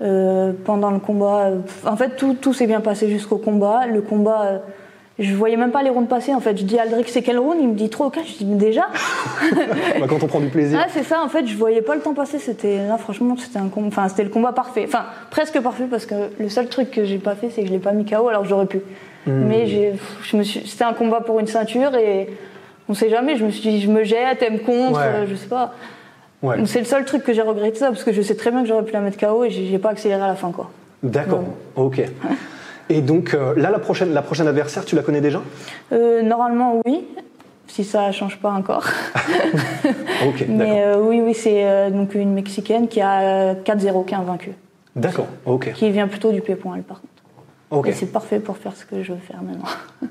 Euh, 0.00 0.52
pendant 0.64 0.90
le 0.92 1.00
combat, 1.00 1.50
en 1.84 1.96
fait, 1.96 2.10
tout, 2.16 2.34
tout 2.34 2.52
s'est 2.52 2.66
bien 2.68 2.80
passé 2.80 3.08
jusqu'au 3.08 3.38
combat. 3.38 3.86
Le 3.86 4.00
combat, 4.00 4.62
je 5.18 5.34
voyais 5.34 5.56
même 5.56 5.70
pas 5.72 5.82
les 5.82 5.90
rounds 5.90 6.08
passer. 6.08 6.32
En 6.34 6.40
fait, 6.40 6.56
je 6.56 6.64
dis 6.64 6.78
Aldric, 6.78 7.08
c'est 7.08 7.22
quel 7.22 7.38
round 7.38 7.56
Il 7.60 7.68
me 7.68 7.74
dit 7.74 7.88
trop 7.90 8.04
aucun. 8.04 8.22
Je 8.24 8.44
dis 8.44 8.54
déjà. 8.54 8.86
Bah, 10.00 10.06
Quand 10.08 10.22
on 10.22 10.26
prend 10.26 10.40
du 10.40 10.48
plaisir. 10.48 10.78
Ah, 10.82 10.88
c'est 10.92 11.02
ça. 11.02 11.22
En 11.22 11.28
fait, 11.28 11.46
je 11.46 11.56
voyais 11.56 11.82
pas 11.82 11.94
le 11.94 12.00
temps 12.00 12.14
passer. 12.14 12.38
C'était 12.38 12.86
là, 12.86 12.96
franchement, 12.98 13.34
c'était 13.38 13.58
un, 13.58 13.68
enfin, 13.86 14.08
c'était 14.08 14.22
le 14.24 14.28
combat 14.30 14.52
parfait. 14.52 14.84
Enfin, 14.86 15.06
presque 15.30 15.58
parfait 15.60 15.86
parce 15.90 16.06
que 16.06 16.14
le 16.38 16.48
seul 16.48 16.68
truc 16.68 16.90
que 16.90 17.04
j'ai 17.04 17.18
pas 17.18 17.34
fait, 17.34 17.50
c'est 17.50 17.62
que 17.62 17.68
je 17.68 17.72
l'ai 17.72 17.78
pas 17.78 17.92
mis 17.92 18.04
KO. 18.04 18.28
Alors 18.28 18.42
que 18.42 18.48
j'aurais 18.48 18.66
pu. 18.66 18.80
Mais 19.26 19.66
j'ai, 19.66 19.92
je 20.22 20.36
me 20.38 20.42
suis, 20.42 20.66
c'était 20.66 20.84
un 20.84 20.94
combat 20.94 21.20
pour 21.20 21.38
une 21.38 21.46
ceinture 21.46 21.94
et 21.96 22.30
on 22.88 22.94
sait 22.94 23.10
jamais. 23.10 23.36
Je 23.36 23.44
me 23.44 23.50
suis 23.50 23.68
dit, 23.68 23.80
je 23.80 23.90
me 23.90 24.02
jette, 24.04 24.40
elle 24.40 24.54
me 24.54 24.58
contre, 24.58 24.98
Ouais. 24.98 25.26
je 25.28 25.34
sais 25.34 25.48
pas. 25.48 25.74
Ouais. 26.42 26.56
C'est 26.66 26.78
le 26.78 26.84
seul 26.86 27.04
truc 27.04 27.24
que 27.24 27.32
j'ai 27.34 27.42
regretté 27.42 27.74
ça 27.78 27.88
parce 27.88 28.04
que 28.04 28.12
je 28.12 28.22
sais 28.22 28.36
très 28.36 28.50
bien 28.52 28.62
que 28.62 28.68
j'aurais 28.68 28.84
pu 28.84 28.92
la 28.92 29.00
mettre 29.00 29.18
KO 29.18 29.44
et 29.44 29.50
j'ai 29.50 29.78
pas 29.78 29.90
accéléré 29.90 30.22
à 30.22 30.28
la 30.28 30.34
fin 30.36 30.50
quoi. 30.52 30.70
D'accord. 31.02 31.42
Ok. 31.76 32.00
Et 32.90 33.00
donc 33.00 33.34
euh, 33.34 33.54
là, 33.56 33.70
la 33.70 33.78
prochaine, 33.78 34.12
la 34.14 34.22
prochaine 34.22 34.46
adversaire, 34.48 34.84
tu 34.84 34.96
la 34.96 35.02
connais 35.02 35.20
déjà? 35.20 35.42
Euh, 35.92 36.22
normalement 36.22 36.80
oui, 36.86 37.04
si 37.66 37.84
ça 37.84 38.10
change 38.12 38.38
pas 38.38 38.50
encore. 38.50 38.86
Ok. 40.26 40.38
D'accord. 40.40 40.46
Mais 40.48 40.82
euh, 40.82 40.98
oui 41.00 41.20
oui 41.24 41.32
c'est 41.34 41.64
euh, 41.64 41.90
donc 41.90 42.14
une 42.14 42.32
mexicaine 42.34 42.88
qui 42.88 43.00
a 43.00 43.54
4-0 43.54 44.04
qui 44.04 44.14
est 44.14 44.16
invaincue, 44.16 44.52
D'accord. 44.96 45.26
Ok. 45.46 45.72
qui 45.74 45.90
vient 45.90 46.08
plutôt 46.08 46.32
du 46.32 46.40
pied-point 46.40 46.74
elle 46.76 46.82
par 46.82 47.00
contre. 47.00 47.12
Ok. 47.70 47.86
Et 47.88 47.92
c'est 47.92 48.06
parfait 48.06 48.40
pour 48.40 48.56
faire 48.56 48.72
ce 48.74 48.84
que 48.86 49.02
je 49.02 49.12
veux 49.12 49.18
faire 49.18 49.40
maintenant. 49.42 49.68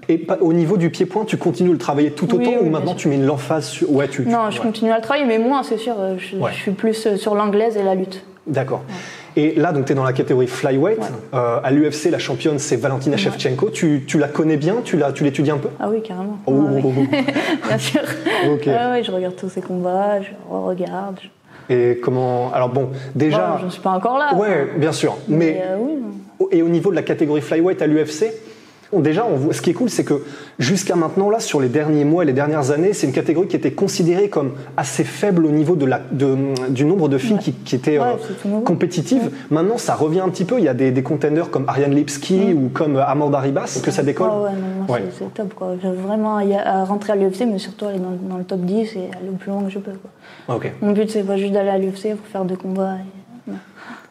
Et 0.07 0.25
au 0.41 0.53
niveau 0.53 0.77
du 0.77 0.91
pied-point, 0.91 1.25
tu 1.25 1.37
continues 1.37 1.69
de 1.69 1.73
le 1.73 1.79
travailler 1.79 2.11
tout 2.11 2.25
autant 2.33 2.43
Oui, 2.49 2.55
oui, 2.61 2.67
ou 2.67 2.69
maintenant 2.69 2.93
tu 2.93 3.07
mets 3.07 3.15
une 3.15 3.25
l'emphase 3.25 3.65
sur. 3.65 3.91
Ouais, 3.91 4.07
tu. 4.07 4.23
tu- 4.23 4.29
non, 4.29 4.51
je 4.51 4.59
ouais. 4.59 4.65
continue 4.67 4.91
à 4.91 4.97
le 4.97 5.01
travailler, 5.01 5.25
mais 5.25 5.39
moins 5.39 5.63
c'est 5.63 5.77
sûr. 5.77 5.95
Je, 6.19 6.37
Ouais. 6.37 6.51
je 6.53 6.57
suis 6.57 6.71
plus 6.71 7.15
sur 7.17 7.33
l'anglaise 7.33 7.75
et 7.75 7.81
la 7.83 7.95
lutte. 7.95 8.23
D'accord. 8.45 8.83
Et 9.37 9.53
là, 9.53 9.71
donc, 9.71 9.85
tu 9.85 9.91
es 9.91 9.95
dans 9.95 10.03
la 10.03 10.13
catégorie 10.13 10.47
flyweight. 10.47 10.97
Ouais. 10.97 11.05
Euh, 11.35 11.59
à 11.63 11.69
l'UFC, 11.69 12.09
la 12.09 12.17
championne, 12.17 12.57
c'est 12.57 12.75
Valentina 12.75 13.17
Shevchenko. 13.17 13.69
Tu, 13.69 14.03
tu 14.07 14.17
la 14.17 14.27
connais 14.27 14.57
bien? 14.57 14.77
Tu 14.83 14.97
l'étudies 15.23 15.51
un 15.51 15.59
peu? 15.59 15.69
Ah 15.79 15.87
oui 15.89 16.01
carrément. 16.01 16.39
Oh, 16.47 16.53
oh, 16.57 16.79
oh, 16.83 16.93
oh. 16.97 17.01
Bien 17.67 17.77
sûr. 17.77 18.01
Ok. 18.51 18.65
Ouais, 18.65 18.73
ouais, 18.73 19.03
je 19.03 19.11
regarde 19.11 19.35
tous 19.35 19.49
ces 19.49 19.61
combats, 19.61 20.21
je 20.23 20.29
regarde. 20.49 21.19
Je... 21.21 21.27
Et 21.73 21.99
comment 21.99 22.51
Alors 22.51 22.69
bon, 22.69 22.89
déjà. 23.13 23.57
Je 23.59 23.65
ne 23.65 23.69
suis 23.69 23.81
pas 23.81 23.91
encore 23.91 24.17
là. 24.17 24.33
ouais, 24.35 24.69
bien 24.75 24.91
sûr. 24.91 25.15
Mais, 25.27 25.61
euh, 25.63 25.77
oui. 25.79 26.47
et 26.51 26.63
au 26.63 26.69
niveau 26.69 26.89
de 26.89 26.95
la 26.95 27.03
catégorie 27.03 27.41
flyweight 27.41 27.79
à 27.83 27.85
l'UFC, 27.85 28.33
déjà, 28.93 29.25
on 29.25 29.35
voit, 29.35 29.53
ce 29.53 29.61
qui 29.61 29.69
est 29.71 29.73
cool, 29.73 29.89
c'est 29.89 30.03
que 30.03 30.23
jusqu'à 30.59 30.95
maintenant, 30.95 31.29
là, 31.29 31.39
sur 31.39 31.59
les 31.59 31.67
derniers 31.67 32.05
mois 32.05 32.23
et 32.23 32.25
les 32.25 32.33
dernières 32.33 32.71
années, 32.71 32.93
c'est 32.93 33.05
une 33.07 33.13
catégorie 33.13 33.47
qui 33.47 33.55
était 33.55 33.71
considérée 33.71 34.29
comme 34.29 34.51
assez 34.77 35.03
faible 35.03 35.45
au 35.45 35.51
niveau 35.51 35.75
de 35.75 35.85
la, 35.85 36.01
de- 36.11 36.69
du 36.69 36.85
nombre 36.85 37.09
de 37.09 37.17
filles 37.17 37.33
Ouais. 37.33 37.39
qui, 37.39 37.51
qui 37.53 37.75
étaient 37.75 37.99
Ouais, 37.99 38.15
euh, 38.45 38.61
compétitives. 38.61 39.29
Maintenant, 39.49 39.77
ça 39.77 39.95
revient 39.95 40.21
un 40.21 40.29
petit 40.29 40.45
peu. 40.45 40.57
Il 40.59 40.63
y 40.63 40.69
a 40.69 40.73
des, 40.73 40.91
des 40.91 41.03
contenders 41.03 41.49
comme 41.49 41.65
Ariane 41.67 41.93
Lipski 41.93 42.53
ou 42.53 42.69
comme 42.73 42.95
euh, 42.95 43.05
Amanda 43.05 43.39
Ribas 43.39 43.81
que 43.83 43.91
ça 43.91 44.03
décolle. 44.03 44.29
Ouais, 44.87 45.03
c'est- 45.17 45.33
top. 45.33 45.53
Quoi. 45.53 45.75
Vraiment 45.83 46.37
à 46.37 46.83
rentrer 46.85 47.13
à 47.13 47.15
l'UFC, 47.15 47.41
mais 47.45 47.59
surtout 47.59 47.85
aller 47.85 47.99
dans, 47.99 48.11
dans 48.29 48.37
le 48.37 48.43
top 48.43 48.61
10 48.61 48.95
et 48.95 48.99
aller 49.19 49.29
au 49.29 49.35
plus 49.35 49.51
loin 49.51 49.63
que 49.63 49.69
je 49.69 49.79
peux. 49.79 49.91
Quoi. 49.91 50.11
Ah. 50.49 50.67
Mon 50.81 50.93
but, 50.93 51.09
c'est 51.09 51.23
pas 51.23 51.37
juste 51.37 51.51
d'aller 51.53 51.69
à 51.69 51.77
l'UFC 51.77 52.15
pour 52.15 52.25
faire 52.31 52.45
deux 52.45 52.55
combats. 52.55 52.95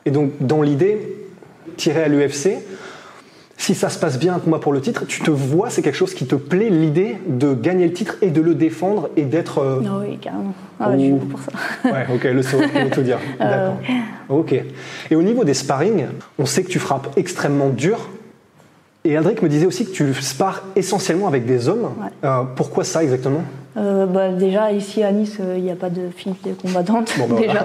Et 0.05 0.11
donc, 0.11 0.33
dans 0.41 0.63
l'idée, 0.63 0.99
tirer 1.77 2.05
à 2.05 2.09
l'UFC, 2.09 2.59
si 3.59 3.75
ça 3.75 3.89
se 3.89 3.99
passe 3.99 4.19
bien, 4.19 4.39
combat 4.39 4.59
pour 4.59 4.73
le 4.73 4.81
titre, 4.81 5.05
tu 5.07 5.23
te 5.23 5.31
vois, 5.31 5.71
c'est 5.71 5.81
quelque 5.83 5.97
chose 5.97 6.13
qui 6.15 6.27
te 6.27 6.35
plaît, 6.35 6.69
l'idée 6.69 7.17
de 7.27 7.55
gagner 7.55 7.87
le 7.87 7.93
titre 7.93 8.17
et 8.21 8.31
de 8.31 8.41
le 8.43 8.55
défendre 8.55 9.09
et 9.17 9.23
d'être. 9.23 9.59
euh, 9.59 9.81
Ah 9.87 9.99
oui, 10.01 10.19
carrément. 10.19 10.53
Ah, 10.79 10.91
ouais, 10.91 10.99
je 10.99 11.05
suis 11.05 11.13
pour 11.15 11.41
ça. 11.41 11.53
Ouais, 11.91 12.07
ok, 12.15 12.25
le 12.25 12.43
saut, 12.43 12.59
vais 12.59 12.91
tout 12.91 13.03
dire. 13.03 13.19
Euh, 13.41 13.71
D'accord. 13.71 13.77
Ok. 14.29 14.55
Et 15.11 15.17
au 15.17 15.23
niveau 15.23 15.45
des 15.45 15.55
sparring, 15.55 16.07
on 16.39 16.45
sait 16.47 16.63
que 16.65 16.69
tu 16.69 16.79
frappes 16.79 17.09
extrêmement 17.17 17.69
dur. 17.71 18.09
Et 19.05 19.17
Aldric 19.17 19.41
me 19.43 19.49
disait 19.49 19.67
aussi 19.67 19.87
que 19.87 19.93
tu 19.93 20.13
spares 20.15 20.65
essentiellement 20.75 21.29
avec 21.29 21.47
des 21.47 21.69
hommes. 21.69 21.85
Ouais. 21.85 22.09
Euh, 22.25 22.43
pourquoi 22.57 22.83
ça 22.85 23.03
exactement? 23.05 23.43
Euh, 23.77 24.05
bah, 24.07 24.31
déjà, 24.33 24.73
ici 24.73 25.03
à 25.03 25.13
Nice, 25.13 25.37
euh, 25.41 25.55
il 25.57 25.63
n'y 25.63 25.71
a 25.71 25.77
pas 25.77 25.91
de 25.91 26.09
filles 26.15 26.35
de 26.45 26.53
combattantes. 26.53 27.15
Bon, 27.19 27.27
bah, 27.29 27.37
déjà. 27.41 27.65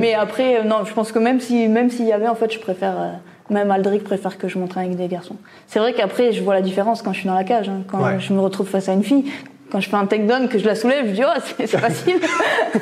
Mais 0.00 0.14
après, 0.14 0.58
euh, 0.60 0.64
non, 0.64 0.78
je 0.84 0.92
pense 0.92 1.12
que 1.12 1.18
même 1.18 1.40
si 1.40 1.68
même 1.68 1.88
s'il 1.90 2.06
y 2.06 2.12
avait, 2.12 2.28
en 2.28 2.34
fait, 2.34 2.52
je 2.52 2.58
préfère. 2.58 2.94
Même 3.50 3.70
Aldric 3.70 4.04
préfère 4.04 4.38
que 4.38 4.48
je 4.48 4.58
m'entraîne 4.58 4.86
avec 4.86 4.96
des 4.96 5.08
garçons. 5.08 5.36
C'est 5.66 5.78
vrai 5.78 5.92
qu'après, 5.92 6.32
je 6.32 6.42
vois 6.42 6.54
la 6.54 6.62
différence 6.62 7.02
quand 7.02 7.12
je 7.12 7.18
suis 7.20 7.28
dans 7.28 7.34
la 7.34 7.44
cage. 7.44 7.68
hein. 7.68 7.82
Quand 7.90 8.02
Ouais. 8.02 8.18
je 8.18 8.32
me 8.32 8.40
retrouve 8.40 8.68
face 8.68 8.88
à 8.88 8.92
une 8.92 9.02
fille, 9.04 9.24
quand 9.70 9.80
je 9.80 9.88
fais 9.88 9.96
un 9.96 10.06
takedown, 10.06 10.48
que 10.48 10.58
je 10.58 10.64
la 10.66 10.74
soulève, 10.74 11.06
je 11.08 11.12
dis, 11.12 11.22
oh, 11.24 11.40
c'est 11.58 11.66
facile. 11.66 12.20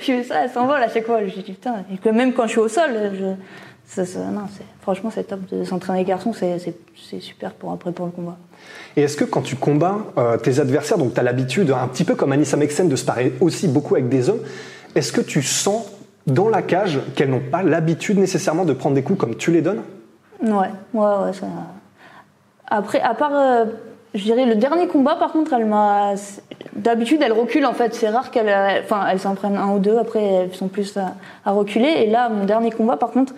je 0.00 0.04
fais 0.04 0.22
ça, 0.24 0.44
elle 0.44 0.50
s'envole 0.50 0.82
à 0.82 0.88
chaque 0.88 1.06
fois. 1.06 1.20
Je 1.26 1.32
dis, 1.32 1.42
putain. 1.42 1.84
Et 1.92 1.96
que 1.98 2.08
même 2.08 2.32
quand 2.32 2.44
je 2.44 2.50
suis 2.50 2.60
au 2.60 2.68
sol, 2.68 2.90
je, 3.18 3.24
ça, 3.86 4.04
ça- 4.04 4.18
non, 4.20 4.42
franchement, 4.80 5.10
c'est 5.14 5.24
top 5.24 5.40
de 5.50 5.64
s'entraîner 5.64 5.98
avec 5.98 6.06
des 6.06 6.10
garçons. 6.12 6.32
C'est 6.32 7.20
super 7.20 7.52
pour 7.52 7.72
après 7.72 7.92
pour 7.92 8.06
le 8.06 8.12
combat. 8.12 8.36
Et 8.96 9.02
est-ce 9.02 9.16
que 9.16 9.24
quand 9.24 9.42
tu 9.42 9.56
combats 9.56 9.98
euh, 10.18 10.36
tes 10.36 10.60
adversaires, 10.60 10.98
donc 10.98 11.14
tu 11.14 11.20
as 11.20 11.22
l'habitude, 11.22 11.70
un 11.70 11.88
petit 11.88 12.04
peu 12.04 12.14
comme 12.14 12.32
Anissa 12.32 12.56
Meksen, 12.56 12.88
de 12.88 12.96
se 12.96 13.04
parer 13.04 13.32
aussi 13.40 13.66
beaucoup 13.68 13.94
avec 13.94 14.08
des 14.08 14.28
hommes, 14.28 14.40
est-ce 14.94 15.12
que 15.12 15.20
tu 15.20 15.42
sens 15.42 15.90
dans 16.26 16.48
la 16.48 16.62
cage 16.62 17.00
qu'elles 17.16 17.30
n'ont 17.30 17.40
pas 17.50 17.62
l'habitude 17.62 18.18
nécessairement 18.18 18.64
de 18.64 18.72
prendre 18.72 18.94
des 18.94 19.02
coups 19.02 19.18
comme 19.18 19.36
tu 19.36 19.50
les 19.50 19.62
donnes 19.62 19.82
Ouais, 20.42 20.50
ouais, 20.94 21.00
ouais. 21.24 21.32
Ça... 21.32 21.46
Après, 22.68 23.00
à 23.00 23.14
part, 23.14 23.32
euh, 23.34 23.64
je 24.14 24.22
dirais, 24.22 24.46
le 24.46 24.54
dernier 24.54 24.86
combat, 24.88 25.16
par 25.16 25.32
contre, 25.32 25.52
elle 25.52 25.66
m'a. 25.66 26.14
D'habitude, 26.74 27.20
elle 27.22 27.32
recule 27.32 27.66
en 27.66 27.74
fait. 27.74 27.94
C'est 27.94 28.08
rare 28.08 28.30
qu'elle. 28.30 28.48
euh, 28.48 28.80
Enfin, 28.82 29.06
elles 29.10 29.20
s'en 29.20 29.34
prennent 29.34 29.56
un 29.56 29.72
ou 29.74 29.78
deux. 29.78 29.98
Après, 29.98 30.22
elles 30.22 30.54
sont 30.54 30.68
plus 30.68 30.96
à, 30.96 31.14
à 31.44 31.52
reculer. 31.52 31.88
Et 31.98 32.06
là, 32.10 32.28
mon 32.28 32.44
dernier 32.44 32.70
combat, 32.70 32.96
par 32.96 33.10
contre, 33.10 33.34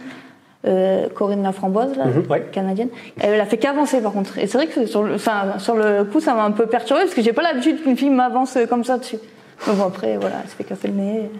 euh, 0.67 1.09
Corinne 1.15 1.43
Laframboise, 1.43 1.97
là, 1.97 2.05
Mhm, 2.07 2.25
ouais. 2.31 2.49
canadienne. 2.53 2.89
Elle 3.21 3.41
a 3.41 3.45
fait 3.45 3.59
qu'avancer 3.59 4.01
par 4.01 4.13
contre. 4.13 4.39
Et 4.39 4.47
c'est 4.47 4.57
vrai 4.57 4.67
que 4.69 4.87
sur 4.87 5.03
le, 5.03 5.15
enfin, 5.17 5.59
sur 5.59 5.75
le 5.75 6.05
coup, 6.05 6.21
ça 6.21 6.35
m'a 6.35 6.45
un 6.45 6.53
peu 6.53 6.67
perturbé 6.67 7.03
parce 7.03 7.15
que 7.15 7.23
j'ai 7.23 7.33
pas 7.33 7.43
l'habitude 7.43 7.83
qu'une 7.83 7.97
fille 7.97 8.11
m'avance 8.11 8.57
comme 8.69 8.85
ça 8.85 8.99
dessus. 8.99 9.19
Mais 9.67 9.73
bon, 9.75 9.87
après, 9.87 10.17
voilà, 10.17 10.37
elle 10.43 10.51
se 10.51 10.57
fait 10.57 10.65
casser 10.65 10.89
le 10.89 10.95
nez. 10.95 11.31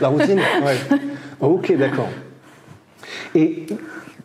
La 0.00 0.08
routine 0.08 0.40
Ouais. 0.62 0.76
Ok, 1.40 1.74
d'accord. 1.76 2.08
Et 3.34 3.66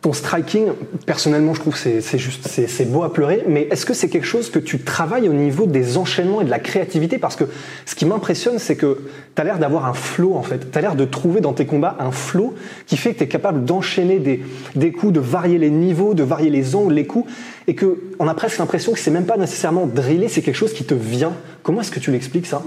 ton 0.02 0.12
striking, 0.12 0.68
personnellement, 1.06 1.54
je 1.54 1.60
trouve 1.60 1.76
c'est 1.76 2.00
c'est 2.00 2.18
juste, 2.18 2.46
c'est 2.48 2.84
beau 2.90 3.02
à 3.02 3.12
pleurer, 3.12 3.42
mais 3.48 3.66
est-ce 3.70 3.86
que 3.86 3.94
c'est 3.94 4.08
quelque 4.08 4.26
chose 4.26 4.50
que 4.50 4.58
tu 4.58 4.78
travailles 4.80 5.28
au 5.28 5.32
niveau 5.32 5.66
des 5.66 5.96
enchaînements 5.96 6.40
et 6.40 6.44
de 6.44 6.50
la 6.50 6.58
créativité? 6.58 7.18
Parce 7.18 7.34
que 7.36 7.44
ce 7.86 7.94
qui 7.94 8.04
m'impressionne, 8.04 8.58
c'est 8.58 8.76
que 8.76 9.00
tu 9.34 9.40
as 9.40 9.44
l'air 9.44 9.58
d'avoir 9.58 9.86
un 9.86 9.94
flow, 9.94 10.34
en 10.34 10.42
fait. 10.42 10.70
Tu 10.70 10.78
as 10.78 10.80
l'air 10.80 10.96
de 10.96 11.04
trouver 11.04 11.40
dans 11.40 11.52
tes 11.54 11.66
combats 11.66 11.96
un 11.98 12.10
flow 12.10 12.54
qui 12.86 12.96
fait 12.96 13.12
que 13.14 13.18
tu 13.18 13.24
es 13.24 13.28
capable 13.28 13.64
d'enchaîner 13.64 14.18
des, 14.18 14.42
des 14.74 14.92
coups, 14.92 15.12
de 15.12 15.20
varier 15.20 15.58
les 15.58 15.70
niveaux, 15.70 16.14
de 16.14 16.22
varier 16.22 16.50
les 16.50 16.74
angles, 16.76 16.94
les 16.94 17.06
coups, 17.06 17.30
et 17.66 17.74
que 17.74 17.98
on 18.18 18.28
a 18.28 18.34
presque 18.34 18.58
l'impression 18.58 18.92
que 18.92 18.98
c'est 18.98 19.10
même 19.10 19.26
pas 19.26 19.36
nécessairement 19.36 19.86
drillé, 19.86 20.28
c'est 20.28 20.42
quelque 20.42 20.54
chose 20.56 20.72
qui 20.72 20.84
te 20.84 20.94
vient. 20.94 21.32
Comment 21.62 21.80
est-ce 21.80 21.90
que 21.90 22.00
tu 22.00 22.10
l'expliques 22.12 22.46
ça? 22.46 22.62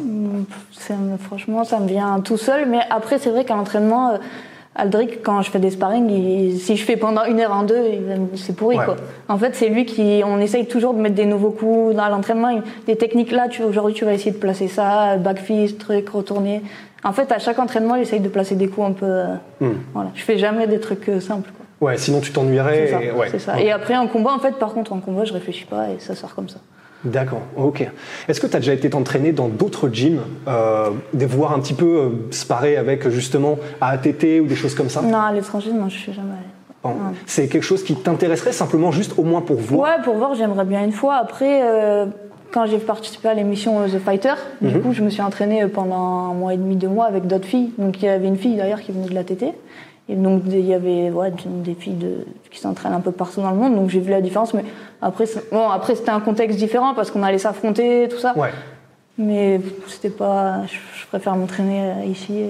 Ça 0.72 0.96
me- 0.96 1.18
franchement, 1.18 1.64
ça 1.64 1.80
me 1.80 1.88
vient 1.88 2.20
tout 2.22 2.38
seul. 2.38 2.68
Mais 2.70 2.80
après, 2.90 3.18
c'est 3.20 3.30
vrai 3.30 3.46
qu'à 3.46 3.56
l'entraînement, 3.56 4.14
euh, 4.14 4.18
Aldric, 4.76 5.22
quand 5.24 5.42
je 5.42 5.50
fais 5.52 5.60
des 5.60 5.72
sparring, 5.72 6.10
il- 6.10 6.60
si 6.60 6.78
je 6.78 6.86
fais 6.86 6.96
pendant 6.96 7.26
une 7.26 7.40
heure 7.40 7.52
en 7.54 7.64
deux, 7.64 7.82
c'est 8.36 8.56
pourri 8.56 8.78
Ouais. 8.78 8.86
quoi. 8.86 8.96
En 9.28 9.38
fait, 9.38 9.56
c'est 9.56 9.68
lui 9.68 9.86
qui, 9.86 10.22
on 10.26 10.40
essaye 10.40 10.68
toujours 10.68 10.94
de 10.94 11.00
mettre 11.02 11.16
des 11.16 11.26
nouveaux 11.26 11.50
coups 11.52 11.96
dans 11.96 12.08
l'entraînement. 12.08 12.62
Des 12.86 12.96
techniques 12.96 13.32
là, 13.32 13.48
tu 13.50 13.64
aujourd'hui, 13.64 13.94
tu 13.96 14.06
vas 14.06 14.14
essayer 14.14 14.32
de 14.32 14.38
placer 14.38 14.68
ça, 14.68 15.18
back 15.18 15.40
fist, 15.40 15.80
truc, 15.80 16.08
retourner. 16.10 16.62
En 17.04 17.12
fait, 17.14 17.32
à 17.32 17.40
chaque 17.40 17.60
entraînement, 17.60 17.96
j'essaye 17.98 18.20
de 18.20 18.30
placer 18.30 18.56
des 18.56 18.68
coups 18.68 18.88
un 18.88 18.92
peu. 18.92 19.06
euh, 19.06 19.26
Hmm. 19.60 19.74
Voilà, 19.94 20.12
je 20.16 20.24
fais 20.24 20.38
jamais 20.38 20.68
des 20.68 20.80
trucs 20.80 21.10
euh, 21.10 21.20
simples. 21.20 21.50
Quoi. 21.80 21.90
Ouais, 21.90 21.98
sinon 21.98 22.20
tu 22.22 22.32
t'ennuierais. 22.32 22.88
C'est 22.88 22.94
ça. 22.94 23.02
et- 23.04 23.12
ouais. 23.12 23.28
c'est 23.32 23.40
ça. 23.40 23.60
Et 23.60 23.72
après, 23.72 23.98
en 23.98 24.08
combat, 24.08 24.32
en 24.34 24.40
fait, 24.40 24.52
par 24.56 24.74
contre, 24.74 24.94
en 24.94 25.00
combat, 25.00 25.26
je 25.26 25.34
réfléchis 25.34 25.66
pas 25.66 25.88
et 25.90 26.00
ça 26.00 26.14
sort 26.16 26.36
comme 26.36 26.48
ça. 26.50 26.60
D'accord, 27.06 27.42
ok. 27.56 27.88
Est-ce 28.28 28.42
que 28.42 28.48
tu 28.48 28.56
as 28.56 28.60
déjà 28.60 28.74
été 28.74 28.90
t'entraîner 28.90 29.32
dans 29.32 29.48
d'autres 29.48 29.88
gyms, 29.90 30.20
euh, 30.48 30.90
de 31.14 31.26
voir 31.26 31.54
un 31.54 31.60
petit 31.60 31.74
peu 31.74 31.86
euh, 31.86 32.10
sparer 32.32 32.76
avec 32.76 33.08
justement 33.10 33.58
à 33.80 33.92
ATT 33.92 34.42
ou 34.42 34.48
des 34.48 34.56
choses 34.56 34.76
comme 34.76 34.90
ça? 34.90 35.02
Non, 35.02 35.18
à 35.20 35.32
l'étranger, 35.32 35.72
non, 35.72 35.88
je 35.88 35.98
suis 35.98 36.14
jamais 36.14 36.32
allée. 36.32 36.50
Bon. 36.84 36.90
Ouais. 36.90 37.16
C'est 37.26 37.48
quelque 37.48 37.64
chose 37.64 37.84
qui 37.84 37.96
t'intéresserait 37.96 38.52
simplement 38.52 38.92
juste 38.92 39.14
au 39.18 39.24
moins 39.24 39.42
pour 39.42 39.58
voir 39.58 39.82
Ouais, 39.98 40.04
pour 40.04 40.16
voir, 40.16 40.36
j'aimerais 40.36 40.66
bien 40.66 40.84
une 40.84 40.92
fois. 40.92 41.16
Après, 41.16 41.62
euh, 41.64 42.06
quand 42.52 42.66
j'ai 42.66 42.78
participé 42.80 43.30
à 43.30 43.34
l'émission 43.34 43.80
euh, 43.80 43.88
The 43.88 44.00
Fighter, 44.00 44.34
du 44.62 44.76
Mhm. 44.76 44.82
coup, 44.82 44.94
je 44.94 45.02
me 45.02 45.10
suis 45.10 45.22
entraînée 45.22 45.66
pendant 45.68 46.30
un 46.32 46.34
mois 46.34 46.54
et 46.54 46.58
demi, 46.58 46.76
deux 46.76 46.88
mois 46.90 47.06
avec 47.06 47.28
d'autres 47.28 47.46
filles. 47.48 47.72
Donc, 47.78 48.02
il 48.02 48.06
y 48.06 48.10
avait 48.10 48.28
une 48.28 48.38
fille 48.38 48.56
d'ailleurs 48.58 48.82
qui 48.82 48.92
venait 48.92 49.08
de 49.08 49.14
la 49.16 49.24
TT. 49.24 49.54
Et 50.10 50.16
donc, 50.16 50.42
il 50.48 50.66
y 50.66 50.74
avait 50.74 51.12
ouais, 51.12 51.32
des 51.46 51.76
filles 51.76 51.96
qui 52.50 52.60
s'entraînent 52.60 52.94
un 52.94 53.00
peu 53.00 53.12
partout 53.12 53.42
dans 53.42 53.52
le 53.52 53.58
monde. 53.58 53.76
Donc, 53.76 53.90
j'ai 53.90 54.00
vu 54.00 54.10
la 54.10 54.22
différence. 54.22 54.56
Mais 54.56 54.66
après, 55.02 55.26
bon, 55.52 55.70
après 55.70 55.96
c'était 55.96 56.10
un 56.10 56.20
contexte 56.20 56.58
différent 56.58 56.96
parce 56.96 57.12
qu'on 57.12 57.22
allait 57.22 57.38
s'affronter, 57.38 58.08
tout 58.10 58.18
ça. 58.18 58.34
Mais 59.20 59.60
c'était 59.88 60.10
pas. 60.10 60.62
Je, 60.66 60.78
préfère 61.10 61.36
m'entraîner 61.36 62.08
ici. 62.08 62.44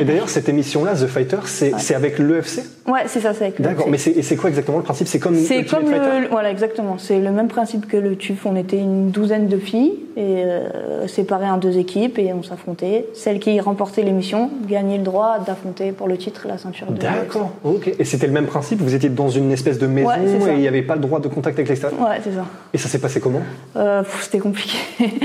Et 0.00 0.04
d'ailleurs, 0.04 0.28
cette 0.28 0.48
émission-là, 0.48 0.94
The 0.94 1.06
Fighter, 1.06 1.38
c'est 1.44 1.72
c'est 1.78 1.94
avec 1.94 2.18
l'EFC 2.18 2.62
Ouais, 2.88 3.02
c'est 3.06 3.20
ça, 3.20 3.34
c'est 3.34 3.44
avec 3.44 3.60
D'accord, 3.60 3.88
mais 3.88 3.98
c'est 3.98 4.36
quoi 4.36 4.48
exactement 4.48 4.78
le 4.78 4.82
principe? 4.82 5.06
C'est 5.06 5.18
comme 5.18 5.36
C'est 5.36 5.64
comme 5.64 5.86
Fighter? 5.86 6.20
le, 6.22 6.28
voilà 6.28 6.50
exactement. 6.50 6.96
C'est 6.98 7.20
le 7.20 7.30
même 7.30 7.48
principe 7.48 7.86
que 7.86 7.96
le 7.96 8.16
TUF. 8.16 8.46
On 8.46 8.56
était 8.56 8.78
une 8.78 9.10
douzaine 9.10 9.46
de 9.46 9.58
filles 9.58 9.92
et 10.16 10.42
euh, 10.44 11.06
séparées 11.06 11.50
en 11.50 11.58
deux 11.58 11.78
équipes 11.78 12.18
et 12.18 12.32
on 12.32 12.42
s'affrontait. 12.42 13.06
Celle 13.14 13.40
qui 13.40 13.60
remportait 13.60 14.02
l'émission 14.02 14.50
gagnait 14.66 14.96
le 14.96 15.04
droit 15.04 15.38
d'affronter 15.46 15.92
pour 15.92 16.08
le 16.08 16.16
titre 16.16 16.46
la 16.48 16.56
ceinture 16.56 16.90
de. 16.90 16.98
D'accord, 16.98 17.52
ok. 17.62 17.92
Et 17.98 18.04
c'était 18.04 18.26
le 18.26 18.32
même 18.32 18.46
principe? 18.46 18.80
Vous 18.80 18.94
étiez 18.94 19.10
dans 19.10 19.28
une 19.28 19.52
espèce 19.52 19.78
de 19.78 19.86
maison 19.86 20.08
Ouais, 20.08 20.52
et 20.52 20.54
il 20.54 20.60
n'y 20.60 20.68
avait 20.68 20.82
pas 20.82 20.94
le 20.94 21.00
droit 21.00 21.20
de 21.20 21.28
contact 21.28 21.58
avec 21.58 21.68
l'extérieur? 21.68 22.00
Ouais, 22.00 22.20
c'est 22.24 22.32
ça. 22.32 22.46
Et 22.72 22.78
ça 22.78 22.88
s'est 22.88 22.98
passé 22.98 23.20
comment? 23.20 23.42
Euh, 23.76 24.02
c'était 24.22 24.38
compliqué. 24.38 24.78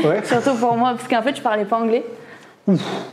Ouais. 0.03 0.12
Surtout 0.23 0.55
pour 0.55 0.75
moi 0.75 0.91
parce 0.91 1.07
qu'en 1.07 1.21
fait 1.21 1.35
je 1.35 1.41
parlais 1.41 1.65
pas 1.65 1.77
anglais. 1.77 2.03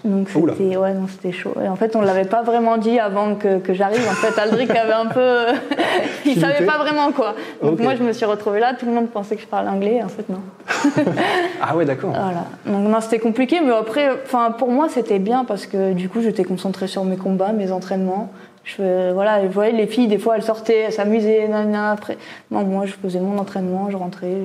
Donc 0.05 0.29
c'était 0.29 0.77
ouais 0.77 0.95
non 0.95 1.07
c'était 1.09 1.33
chaud. 1.33 1.55
Et 1.65 1.67
en 1.69 1.75
fait 1.75 1.97
on 1.97 2.01
l'avait 2.03 2.25
pas 2.25 2.43
vraiment 2.43 2.77
dit 2.77 3.01
avant 3.01 3.35
que, 3.35 3.59
que 3.59 3.75
j'arrive. 3.75 4.07
En 4.09 4.15
fait 4.15 4.41
Aldric 4.41 4.71
avait 4.71 4.93
un 4.93 5.07
peu, 5.07 5.47
il 6.25 6.35
Flûté. 6.35 6.41
savait 6.41 6.65
pas 6.65 6.79
vraiment 6.79 7.11
quoi. 7.11 7.35
Donc 7.61 7.81
moi 7.81 7.97
je 7.97 8.05
me 8.05 8.13
suis 8.13 8.27
retrouvée 8.27 8.61
là. 8.61 8.75
Tout 8.75 8.87
le 8.87 8.93
monde 8.93 9.09
pensait 9.09 9.35
que 9.35 9.43
je 9.43 9.49
parlais 9.49 9.69
anglais. 9.69 10.03
En 10.05 10.09
fait 10.09 10.29
non. 10.29 10.41
Ah 11.61 11.77
ouais, 11.77 11.85
d'accord. 11.85 12.11
Voilà. 12.11 12.45
Donc 12.65 12.89
non, 12.89 13.01
c'était 13.01 13.19
compliqué, 13.19 13.61
mais 13.61 13.73
après, 13.73 14.09
enfin 14.25 14.53
pour 14.53 14.71
moi 14.71 14.89
c'était 14.89 15.19
bien 15.19 15.45
parce 15.45 15.67
que 15.67 15.95
du 15.95 16.09
coup 16.09 16.21
j'étais 16.23 16.45
concentrée 16.45 16.87
sur 16.87 17.05
mes 17.05 17.17
combats, 17.17 17.53
mes 17.53 17.73
entraînements. 17.73 18.31
Je 18.63 19.13
voilà, 19.13 19.41
vous 19.41 19.51
voyez 19.51 19.73
les 19.73 19.87
filles 19.89 20.07
des 20.07 20.19
fois 20.19 20.37
elles 20.37 20.43
sortaient, 20.45 20.79
elles 20.87 20.93
s'amusaient, 20.93 21.51
après. 21.75 22.19
Non, 22.53 22.63
moi 22.63 22.87
je 22.87 22.93
faisais 22.93 23.19
mon 23.19 23.37
entraînement, 23.39 23.89
je 23.91 23.97
rentrais, 23.97 24.37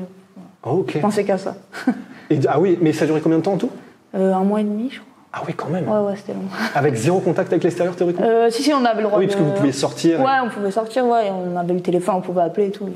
Ok. 0.64 0.94
je 0.96 1.00
pensais 1.00 1.24
qu'à 1.26 1.38
ça. 1.38 1.56
Et, 2.30 2.40
ah 2.48 2.60
oui, 2.60 2.78
mais 2.82 2.94
ça 2.94 3.04
a 3.04 3.08
duré 3.08 3.22
combien 3.22 3.38
de 3.40 3.44
temps 3.44 3.54
en 3.54 3.58
tout 3.58 3.70
Euh, 4.16 4.34
un 4.34 4.44
mois 4.44 4.62
et 4.62 4.64
demi, 4.64 4.90
je 4.92 5.00
crois. 5.00 5.10
Ah 5.38 5.42
oui, 5.46 5.54
quand 5.54 5.68
même. 5.70 5.88
Ouais, 5.90 6.00
ouais, 6.00 6.16
c'était 6.16 6.34
long. 6.34 6.46
Avec 6.76 6.96
zéro 6.96 7.20
contact 7.20 7.52
avec 7.52 7.64
l'extérieur 7.64 7.96
théoriquement 7.96 8.26
Euh, 8.26 8.50
si 8.50 8.64
si, 8.64 8.74
on 8.74 8.86
avait 8.86 9.02
le 9.02 9.08
droit. 9.08 9.20
Oui, 9.20 9.28
parce 9.28 9.38
de- 9.38 9.44
que 9.44 9.48
vous 9.50 9.54
pouviez 9.56 9.74
sortir. 9.74 10.20
et- 10.22 10.24
Ouais, 10.24 10.32
on 10.46 10.50
pouvait 10.50 10.72
sortir, 10.72 11.06
ouais, 11.06 11.28
et 11.28 11.30
on 11.32 11.58
avait 11.58 11.74
le 11.74 11.82
téléphone, 11.82 12.16
on 12.18 12.22
pouvait 12.22 12.42
appeler 12.44 12.68
et 12.68 12.72
tout. 12.72 12.88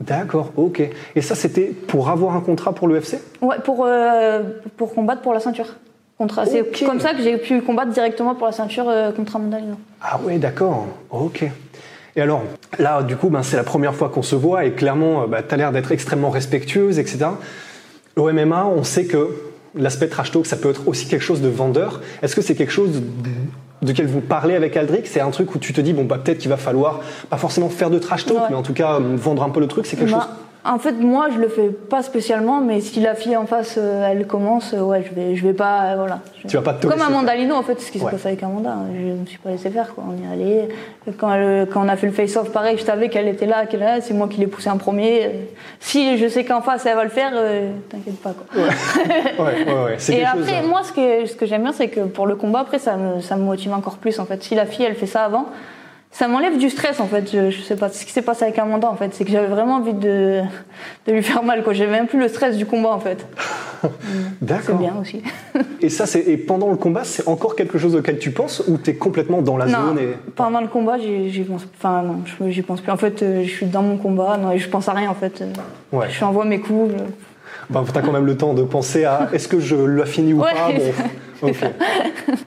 D'accord, 0.00 0.52
ok. 0.56 0.82
Et 1.14 1.20
ça, 1.20 1.34
c'était 1.34 1.66
pour 1.66 2.08
avoir 2.08 2.34
un 2.34 2.40
contrat 2.40 2.72
pour 2.74 2.88
l'UFC 2.88 3.18
Ouais, 3.42 3.56
pour 3.62 3.84
euh, 3.86 4.42
pour 4.76 4.94
combattre 4.94 5.20
pour 5.20 5.32
la 5.34 5.40
ceinture. 5.40 5.66
Contrat. 6.18 6.44
C'est 6.46 6.64
comme 6.84 7.00
ça 7.00 7.14
que 7.14 7.22
j'ai 7.22 7.36
pu 7.36 7.60
combattre 7.62 7.90
directement 7.92 8.34
pour 8.34 8.46
la 8.46 8.52
ceinture 8.52 8.88
euh, 8.88 9.12
contre 9.12 9.36
Amandalino. 9.36 9.74
Ah 10.00 10.18
ouais, 10.24 10.38
d'accord. 10.38 10.86
Ok. 11.10 11.44
Et 12.14 12.20
alors, 12.20 12.42
là, 12.78 13.02
du 13.02 13.16
coup, 13.16 13.28
ben, 13.28 13.42
c'est 13.42 13.56
la 13.56 13.64
première 13.64 13.94
fois 13.94 14.08
qu'on 14.08 14.22
se 14.22 14.34
voit 14.36 14.64
et 14.64 14.72
clairement, 14.72 15.22
euh, 15.22 15.26
bah, 15.26 15.42
tu 15.42 15.54
as 15.54 15.56
l'air 15.56 15.72
d'être 15.72 15.92
extrêmement 15.92 16.30
respectueuse, 16.30 16.98
etc. 16.98 17.26
Au 18.16 18.30
MMA, 18.30 18.66
on 18.66 18.84
sait 18.84 19.04
que 19.06 19.28
l'aspect 19.74 20.08
trash 20.08 20.30
talk, 20.32 20.46
ça 20.46 20.56
peut 20.56 20.70
être 20.70 20.86
aussi 20.88 21.06
quelque 21.06 21.22
chose 21.22 21.40
de 21.40 21.48
vendeur. 21.48 22.00
Est-ce 22.22 22.36
que 22.36 22.42
c'est 22.42 22.54
quelque 22.54 22.72
chose 22.72 22.90
de, 22.92 23.86
de 23.86 23.92
quel 23.92 24.06
vous 24.06 24.20
parlez 24.20 24.54
avec 24.54 24.76
Aldric? 24.76 25.06
C'est 25.06 25.20
un 25.20 25.30
truc 25.30 25.54
où 25.54 25.58
tu 25.58 25.72
te 25.72 25.80
dis, 25.80 25.92
bon, 25.94 26.04
bah, 26.04 26.18
peut-être 26.22 26.38
qu'il 26.38 26.50
va 26.50 26.56
falloir, 26.58 27.00
pas 27.30 27.38
forcément 27.38 27.68
faire 27.70 27.88
de 27.90 27.98
trash 27.98 28.26
talk, 28.26 28.36
Ouais. 28.36 28.42
mais 28.50 28.56
en 28.56 28.62
tout 28.62 28.74
cas, 28.74 28.96
euh, 28.96 29.16
vendre 29.16 29.42
un 29.42 29.48
peu 29.48 29.60
le 29.60 29.66
truc, 29.66 29.86
c'est 29.86 29.96
quelque 29.96 30.12
Bah, 30.12 30.28
chose. 30.28 30.36
En 30.64 30.78
fait, 30.78 30.92
moi, 30.92 31.26
je 31.34 31.38
le 31.40 31.48
fais 31.48 31.70
pas 31.70 32.02
spécialement, 32.04 32.60
mais 32.60 32.80
si 32.80 33.00
la 33.00 33.16
fille 33.16 33.36
en 33.36 33.46
face, 33.46 33.74
euh, 33.78 34.06
elle 34.08 34.28
commence, 34.28 34.72
euh, 34.74 34.80
ouais, 34.80 35.02
je 35.04 35.12
vais, 35.12 35.34
je 35.34 35.44
vais 35.44 35.54
pas, 35.54 35.86
euh, 35.86 35.94
voilà. 35.96 36.20
Je- 36.40 36.46
Tu 36.46 36.56
vas 36.56 36.62
pas 36.62 36.74
te 36.74 36.86
Comme 36.86 37.00
Amanda 37.02 37.34
Lino, 37.34 37.56
en 37.56 37.62
fait, 37.64 37.74
c'est 37.80 37.86
ce 37.86 37.90
qui 37.92 37.98
Ouais. 37.98 38.04
s'est 38.04 38.10
passé 38.12 38.28
avec 38.28 38.42
Amanda. 38.44 38.76
Je 38.94 39.20
me 39.20 39.26
suis 39.26 39.38
pas 39.38 39.50
laissé 39.50 39.70
faire, 39.70 39.92
quoi. 39.92 40.04
On 40.08 40.12
y 40.16 40.24
est 40.24 40.32
allé. 40.32 40.68
Quand, 41.18 41.34
elle- 41.34 41.66
quand 41.68 41.84
on 41.84 41.88
a 41.88 41.96
fait 41.96 42.06
le 42.06 42.12
face-off, 42.12 42.52
pareil, 42.52 42.78
je 42.78 42.84
savais 42.84 43.08
qu'elle 43.08 43.26
était 43.26 43.46
là, 43.46 43.66
qu'elle 43.66 43.80
là, 43.80 44.00
c'est 44.00 44.14
moi 44.14 44.28
qui 44.28 44.38
l'ai 44.38 44.46
poussé 44.46 44.70
en 44.70 44.78
premier. 44.78 45.30
Si 45.80 46.16
je 46.16 46.28
sais 46.28 46.44
qu'en 46.44 46.60
face, 46.60 46.86
elle 46.86 46.94
va 46.94 47.02
le 47.02 47.10
faire, 47.10 47.32
t'inquiète 47.90 48.20
pas, 48.22 48.32
quoi. 48.32 48.62
Ouais, 48.62 49.64
ouais, 49.66 49.84
ouais. 49.84 49.96
Et 50.16 50.24
après, 50.24 50.58
hein. 50.58 50.62
moi, 50.68 50.82
ce 50.84 50.92
que, 50.92 51.26
ce 51.26 51.34
que 51.34 51.44
j'aime 51.44 51.62
bien, 51.64 51.72
c'est 51.72 51.88
que 51.88 52.00
pour 52.00 52.28
le 52.28 52.36
combat, 52.36 52.60
après, 52.60 52.78
ça 52.78 52.94
me, 52.96 53.20
ça 53.20 53.34
me 53.34 53.42
motive 53.42 53.72
encore 53.72 53.96
plus, 53.96 54.20
en 54.20 54.26
fait. 54.26 54.40
Si 54.44 54.54
la 54.54 54.66
fille, 54.66 54.84
elle 54.84 54.94
fait 54.94 55.06
ça 55.06 55.24
avant, 55.24 55.46
ça 56.12 56.28
m'enlève 56.28 56.56
du 56.58 56.70
stress, 56.70 57.00
en 57.00 57.06
fait. 57.06 57.30
Je, 57.32 57.50
je 57.50 57.62
sais 57.62 57.74
pas 57.76 57.88
ce 57.88 58.04
qui 58.04 58.12
s'est 58.12 58.22
passé 58.22 58.44
avec 58.44 58.58
Amanda, 58.58 58.88
en 58.88 58.94
fait. 58.96 59.12
C'est 59.14 59.24
que 59.24 59.30
j'avais 59.30 59.46
vraiment 59.48 59.76
envie 59.76 59.94
de, 59.94 60.42
de 61.06 61.12
lui 61.12 61.22
faire 61.22 61.42
mal, 61.42 61.62
quoi. 61.64 61.72
J'avais 61.72 61.90
même 61.90 62.06
plus 62.06 62.18
le 62.20 62.28
stress 62.28 62.56
du 62.56 62.66
combat, 62.66 62.90
en 62.90 63.00
fait. 63.00 63.26
C'est 63.82 63.88
D'accord. 64.40 64.76
bien 64.78 64.94
aussi. 65.00 65.22
Et 65.80 65.88
ça, 65.88 66.06
c'est 66.06 66.20
et 66.20 66.36
pendant 66.36 66.70
le 66.70 66.76
combat, 66.76 67.02
c'est 67.02 67.26
encore 67.26 67.56
quelque 67.56 67.78
chose 67.78 67.96
auquel 67.96 68.20
tu 68.20 68.30
penses 68.30 68.62
ou 68.68 68.76
t'es 68.76 68.94
complètement 68.94 69.42
dans 69.42 69.56
la 69.56 69.66
non, 69.66 69.88
zone 69.88 69.98
et 69.98 70.08
pendant 70.36 70.60
le 70.60 70.68
combat, 70.68 70.98
j'y 70.98 71.40
pense, 71.40 71.66
enfin, 71.78 72.02
non, 72.02 72.22
j'y 72.48 72.62
pense 72.62 72.80
plus. 72.80 72.92
En 72.92 72.96
fait, 72.96 73.22
euh, 73.24 73.42
je 73.42 73.48
suis 73.50 73.66
dans 73.66 73.82
mon 73.82 73.96
combat, 73.96 74.36
non, 74.36 74.52
et 74.52 74.58
je 74.58 74.68
pense 74.68 74.86
à 74.88 74.92
rien, 74.92 75.10
en 75.10 75.14
fait. 75.14 75.40
Euh, 75.42 75.46
Ouais. 75.96 76.06
Je 76.10 76.24
envoie 76.24 76.44
mes 76.44 76.60
coups. 76.60 76.92
je- 76.96 77.02
Ben, 77.74 77.84
t'as 77.92 78.02
quand 78.02 78.12
même 78.12 78.24
le 78.26 78.36
temps 78.36 78.54
de 78.54 78.62
penser 78.62 79.04
à 79.04 79.28
est-ce 79.32 79.48
que 79.48 79.58
je 79.58 79.74
l'ai 79.74 80.06
fini 80.06 80.32
ou 80.32 80.42
Ouais. 80.42 80.52
pas 80.54 80.70
Bon. 81.42 81.50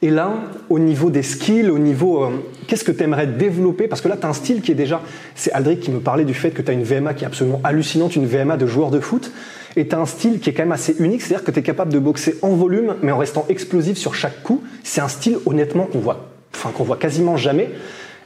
Et 0.00 0.10
là, 0.10 0.32
au 0.70 0.78
niveau 0.78 1.10
des 1.10 1.22
skills, 1.22 1.70
au 1.70 1.78
niveau. 1.78 2.24
euh, 2.24 2.30
Qu'est-ce 2.66 2.84
que 2.84 2.92
tu 2.92 3.02
aimerais 3.02 3.26
développer? 3.26 3.88
Parce 3.88 4.00
que 4.00 4.08
là, 4.08 4.16
tu 4.16 4.26
as 4.26 4.28
un 4.28 4.32
style 4.32 4.60
qui 4.60 4.72
est 4.72 4.76
déjà. 4.76 5.00
C'est 5.34 5.50
Aldric 5.52 5.80
qui 5.80 5.90
me 5.90 6.00
parlait 6.00 6.24
du 6.24 6.34
fait 6.34 6.50
que 6.50 6.62
tu 6.62 6.70
as 6.70 6.74
une 6.74 6.84
VMA 6.84 7.14
qui 7.14 7.24
est 7.24 7.26
absolument 7.26 7.60
hallucinante, 7.64 8.14
une 8.14 8.26
VMA 8.26 8.56
de 8.56 8.66
joueur 8.66 8.90
de 8.90 9.00
foot. 9.00 9.32
Et 9.76 9.88
tu 9.88 9.94
as 9.94 9.98
un 9.98 10.06
style 10.06 10.38
qui 10.40 10.50
est 10.50 10.52
quand 10.52 10.62
même 10.62 10.72
assez 10.72 10.96
unique, 10.98 11.22
c'est-à-dire 11.22 11.44
que 11.44 11.50
tu 11.50 11.60
es 11.60 11.62
capable 11.62 11.92
de 11.92 11.98
boxer 11.98 12.36
en 12.42 12.50
volume, 12.50 12.96
mais 13.02 13.12
en 13.12 13.18
restant 13.18 13.44
explosif 13.48 13.96
sur 13.96 14.14
chaque 14.14 14.42
coup. 14.42 14.62
C'est 14.84 15.00
un 15.00 15.08
style, 15.08 15.38
honnêtement, 15.46 15.86
qu'on 15.86 15.98
voit, 15.98 16.28
enfin, 16.54 16.70
qu'on 16.70 16.84
voit 16.84 16.96
quasiment 16.96 17.36
jamais. 17.36 17.70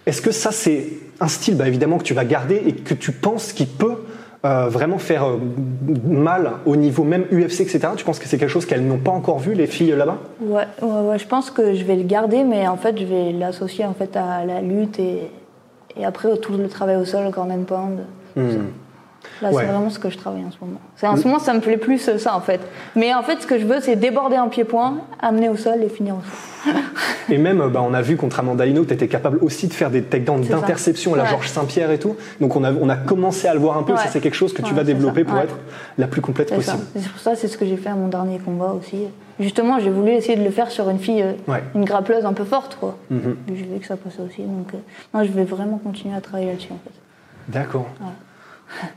Est-ce 0.07 0.21
que 0.21 0.33
ça, 0.33 0.51
c'est 0.51 0.89
un 1.21 1.29
style, 1.29 1.57
bah, 1.57 1.69
évidemment, 1.69 1.99
que 1.99 2.05
tu 2.05 2.15
vas 2.15 2.25
garder 2.25 2.63
et 2.67 2.73
que 2.73 2.95
tu 2.95 3.13
penses 3.13 3.53
qu'il 3.53 3.69
peut 3.69 3.97
euh, 4.45 4.69
vraiment 4.69 4.99
faire 4.99 5.25
euh, 5.25 5.39
mal 6.05 6.53
au 6.67 6.75
niveau 6.75 7.05
même 7.05 7.25
UFC, 7.31 7.61
etc. 7.61 7.81
Tu 7.97 8.05
penses 8.05 8.19
que 8.19 8.27
c'est 8.27 8.39
quelque 8.39 8.51
chose 8.51 8.67
qu'elles 8.67 8.85
n'ont 8.85 8.99
pas 8.99 9.13
encore 9.13 9.39
vu, 9.39 9.55
les 9.55 9.67
filles 9.67 9.95
là-bas? 9.97 10.19
Ouais, 10.41 10.67
ouais, 10.83 11.01
ouais, 11.09 11.19
je 11.19 11.27
pense 11.27 11.51
que 11.51 11.75
je 11.75 11.85
vais 11.85 11.97
le 11.97 12.03
garder, 12.03 12.43
mais 12.43 12.67
en 12.67 12.77
fait, 12.77 12.99
je 12.99 13.05
vais 13.05 13.33
l'associer 13.33 13.85
en 13.85 13.95
fait 13.95 14.17
à 14.17 14.45
la 14.45 14.61
lutte 14.61 14.99
et, 14.99 15.31
et 15.97 16.05
après 16.05 16.37
tout 16.39 16.55
le 16.55 16.69
travail 16.69 16.97
au 16.97 17.05
sol, 17.05 17.31
corner 17.31 17.57
and 17.57 17.65
pound. 17.65 17.99
Hmm. 18.35 18.67
Là, 19.41 19.51
Ouais. 19.51 19.63
c'est 19.63 19.73
vraiment 19.73 19.91
ce 19.91 19.99
que 19.99 20.11
je 20.11 20.19
travaille 20.19 20.45
en 20.45 20.51
ce 20.51 20.57
moment. 20.61 20.79
C'est 20.97 21.07
en 21.07 21.17
ce 21.17 21.27
moment, 21.27 21.39
ça 21.39 21.53
me 21.55 21.61
plaît 21.61 21.77
plus 21.77 22.09
euh, 22.09 22.19
ça 22.19 22.37
en 22.37 22.41
fait. 22.41 22.61
Mais 22.97 23.13
en 23.15 23.23
fait, 23.23 23.43
ce 23.43 23.47
que 23.47 23.59
je 23.59 23.67
veux, 23.67 23.81
c'est 23.81 23.97
déborder 23.97 24.37
un 24.37 24.49
pied-point, 24.49 24.99
amener 25.21 25.49
au 25.49 25.57
sol 25.57 25.83
et 25.83 25.89
finir 25.89 26.15
au 26.17 26.21
sol. 26.21 26.75
Et 27.29 27.39
même, 27.39 27.61
euh, 27.61 27.69
bah, 27.69 27.83
on 27.85 27.93
a 27.93 28.03
vu 28.03 28.17
contre 28.17 28.39
Amanda 28.39 28.65
Hino, 28.67 28.85
tu 28.85 28.95
étais 28.95 29.09
capable 29.09 29.39
aussi 29.43 29.67
de 29.67 29.73
faire 29.75 29.91
des 29.91 30.03
takedowns 30.03 30.43
d'interception 30.43 31.15
à 31.15 31.17
la 31.17 31.23
Ouais. 31.25 31.29
Georges 31.31 31.49
Saint-Pierre 31.49 31.91
et 31.91 31.99
tout. 31.99 32.17
Donc 32.41 32.55
on 32.55 32.63
a, 32.63 32.73
on 32.73 32.89
a 32.89 32.95
commencé 32.97 33.49
à 33.49 33.55
le 33.55 33.61
voir 33.61 33.77
un 33.79 33.83
peu. 33.83 33.97
Ça, 33.97 34.07
c'est 34.09 34.21
quelque 34.21 34.35
chose 34.37 34.53
que 34.53 34.63
tu 34.63 34.75
vas 34.75 34.85
développer 34.85 35.25
pour 35.25 35.39
être 35.39 35.57
la 35.99 36.07
plus 36.07 36.21
complète 36.21 36.55
possible. 36.55 36.79
C'est 36.95 37.09
pour 37.11 37.21
ça, 37.21 37.35
c'est 37.35 37.49
ce 37.49 37.57
que 37.59 37.67
j'ai 37.67 37.77
fait 37.77 37.89
à 37.91 37.95
mon 37.95 38.09
dernier 38.09 38.39
combat 38.39 38.75
aussi. 38.79 39.05
Justement, 39.41 39.81
j'ai 39.81 39.91
voulu 39.91 40.11
essayer 40.13 40.37
de 40.37 40.45
le 40.45 40.51
faire 40.51 40.71
sur 40.71 40.89
une 40.91 40.99
fille, 40.99 41.23
euh, 41.23 41.59
une 41.75 41.85
grappleuse 41.85 42.25
un 42.25 42.33
peu 42.35 42.45
forte, 42.45 42.77
quoi. 42.79 42.97
Mhm. 43.11 43.37
Puis 43.47 43.57
J'ai 43.57 43.65
vu 43.65 43.81
que 43.81 43.87
ça 43.87 43.97
passait 43.97 44.21
aussi, 44.21 44.43
donc 44.43 44.69
euh, 44.75 44.79
non, 45.15 45.25
je 45.25 45.31
vais 45.33 45.45
vraiment 45.45 45.79
continuer 45.79 46.15
à 46.15 46.21
travailler 46.21 46.51
là-dessus 46.51 46.71
en 46.73 46.79
fait. 46.85 46.93
D'accord. 47.49 47.89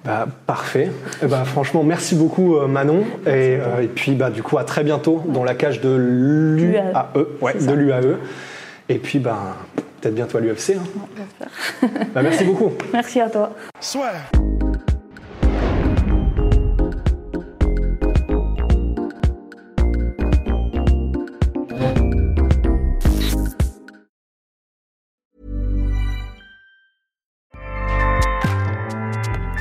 Bah, 0.03 0.27
parfait. 0.47 0.89
Eh 1.23 1.27
bah, 1.27 1.43
franchement, 1.45 1.83
merci 1.83 2.15
beaucoup 2.15 2.55
euh, 2.57 2.67
Manon. 2.67 3.03
Et, 3.25 3.57
euh, 3.59 3.81
et 3.81 3.87
puis 3.87 4.13
bah, 4.13 4.29
du 4.29 4.41
coup, 4.43 4.57
à 4.57 4.63
très 4.63 4.83
bientôt 4.83 5.23
dans 5.27 5.43
la 5.43 5.53
cage 5.55 5.81
de 5.81 5.95
l'UAE. 5.95 6.93
Ouais, 7.41 7.53
C'est 7.59 7.67
de 7.67 7.73
l'UAE. 7.73 8.17
Et 8.89 8.97
puis 8.99 9.19
bah, 9.19 9.57
peut-être 10.01 10.15
bientôt 10.15 10.37
à 10.37 10.41
l'UFC. 10.41 10.71
hein. 10.77 10.83
Ouais. 11.83 11.89
Bah, 12.13 12.21
merci 12.21 12.43
beaucoup. 12.43 12.71
Merci 12.93 13.19
à 13.21 13.29
toi. 13.29 13.51
Swear. 13.79 14.13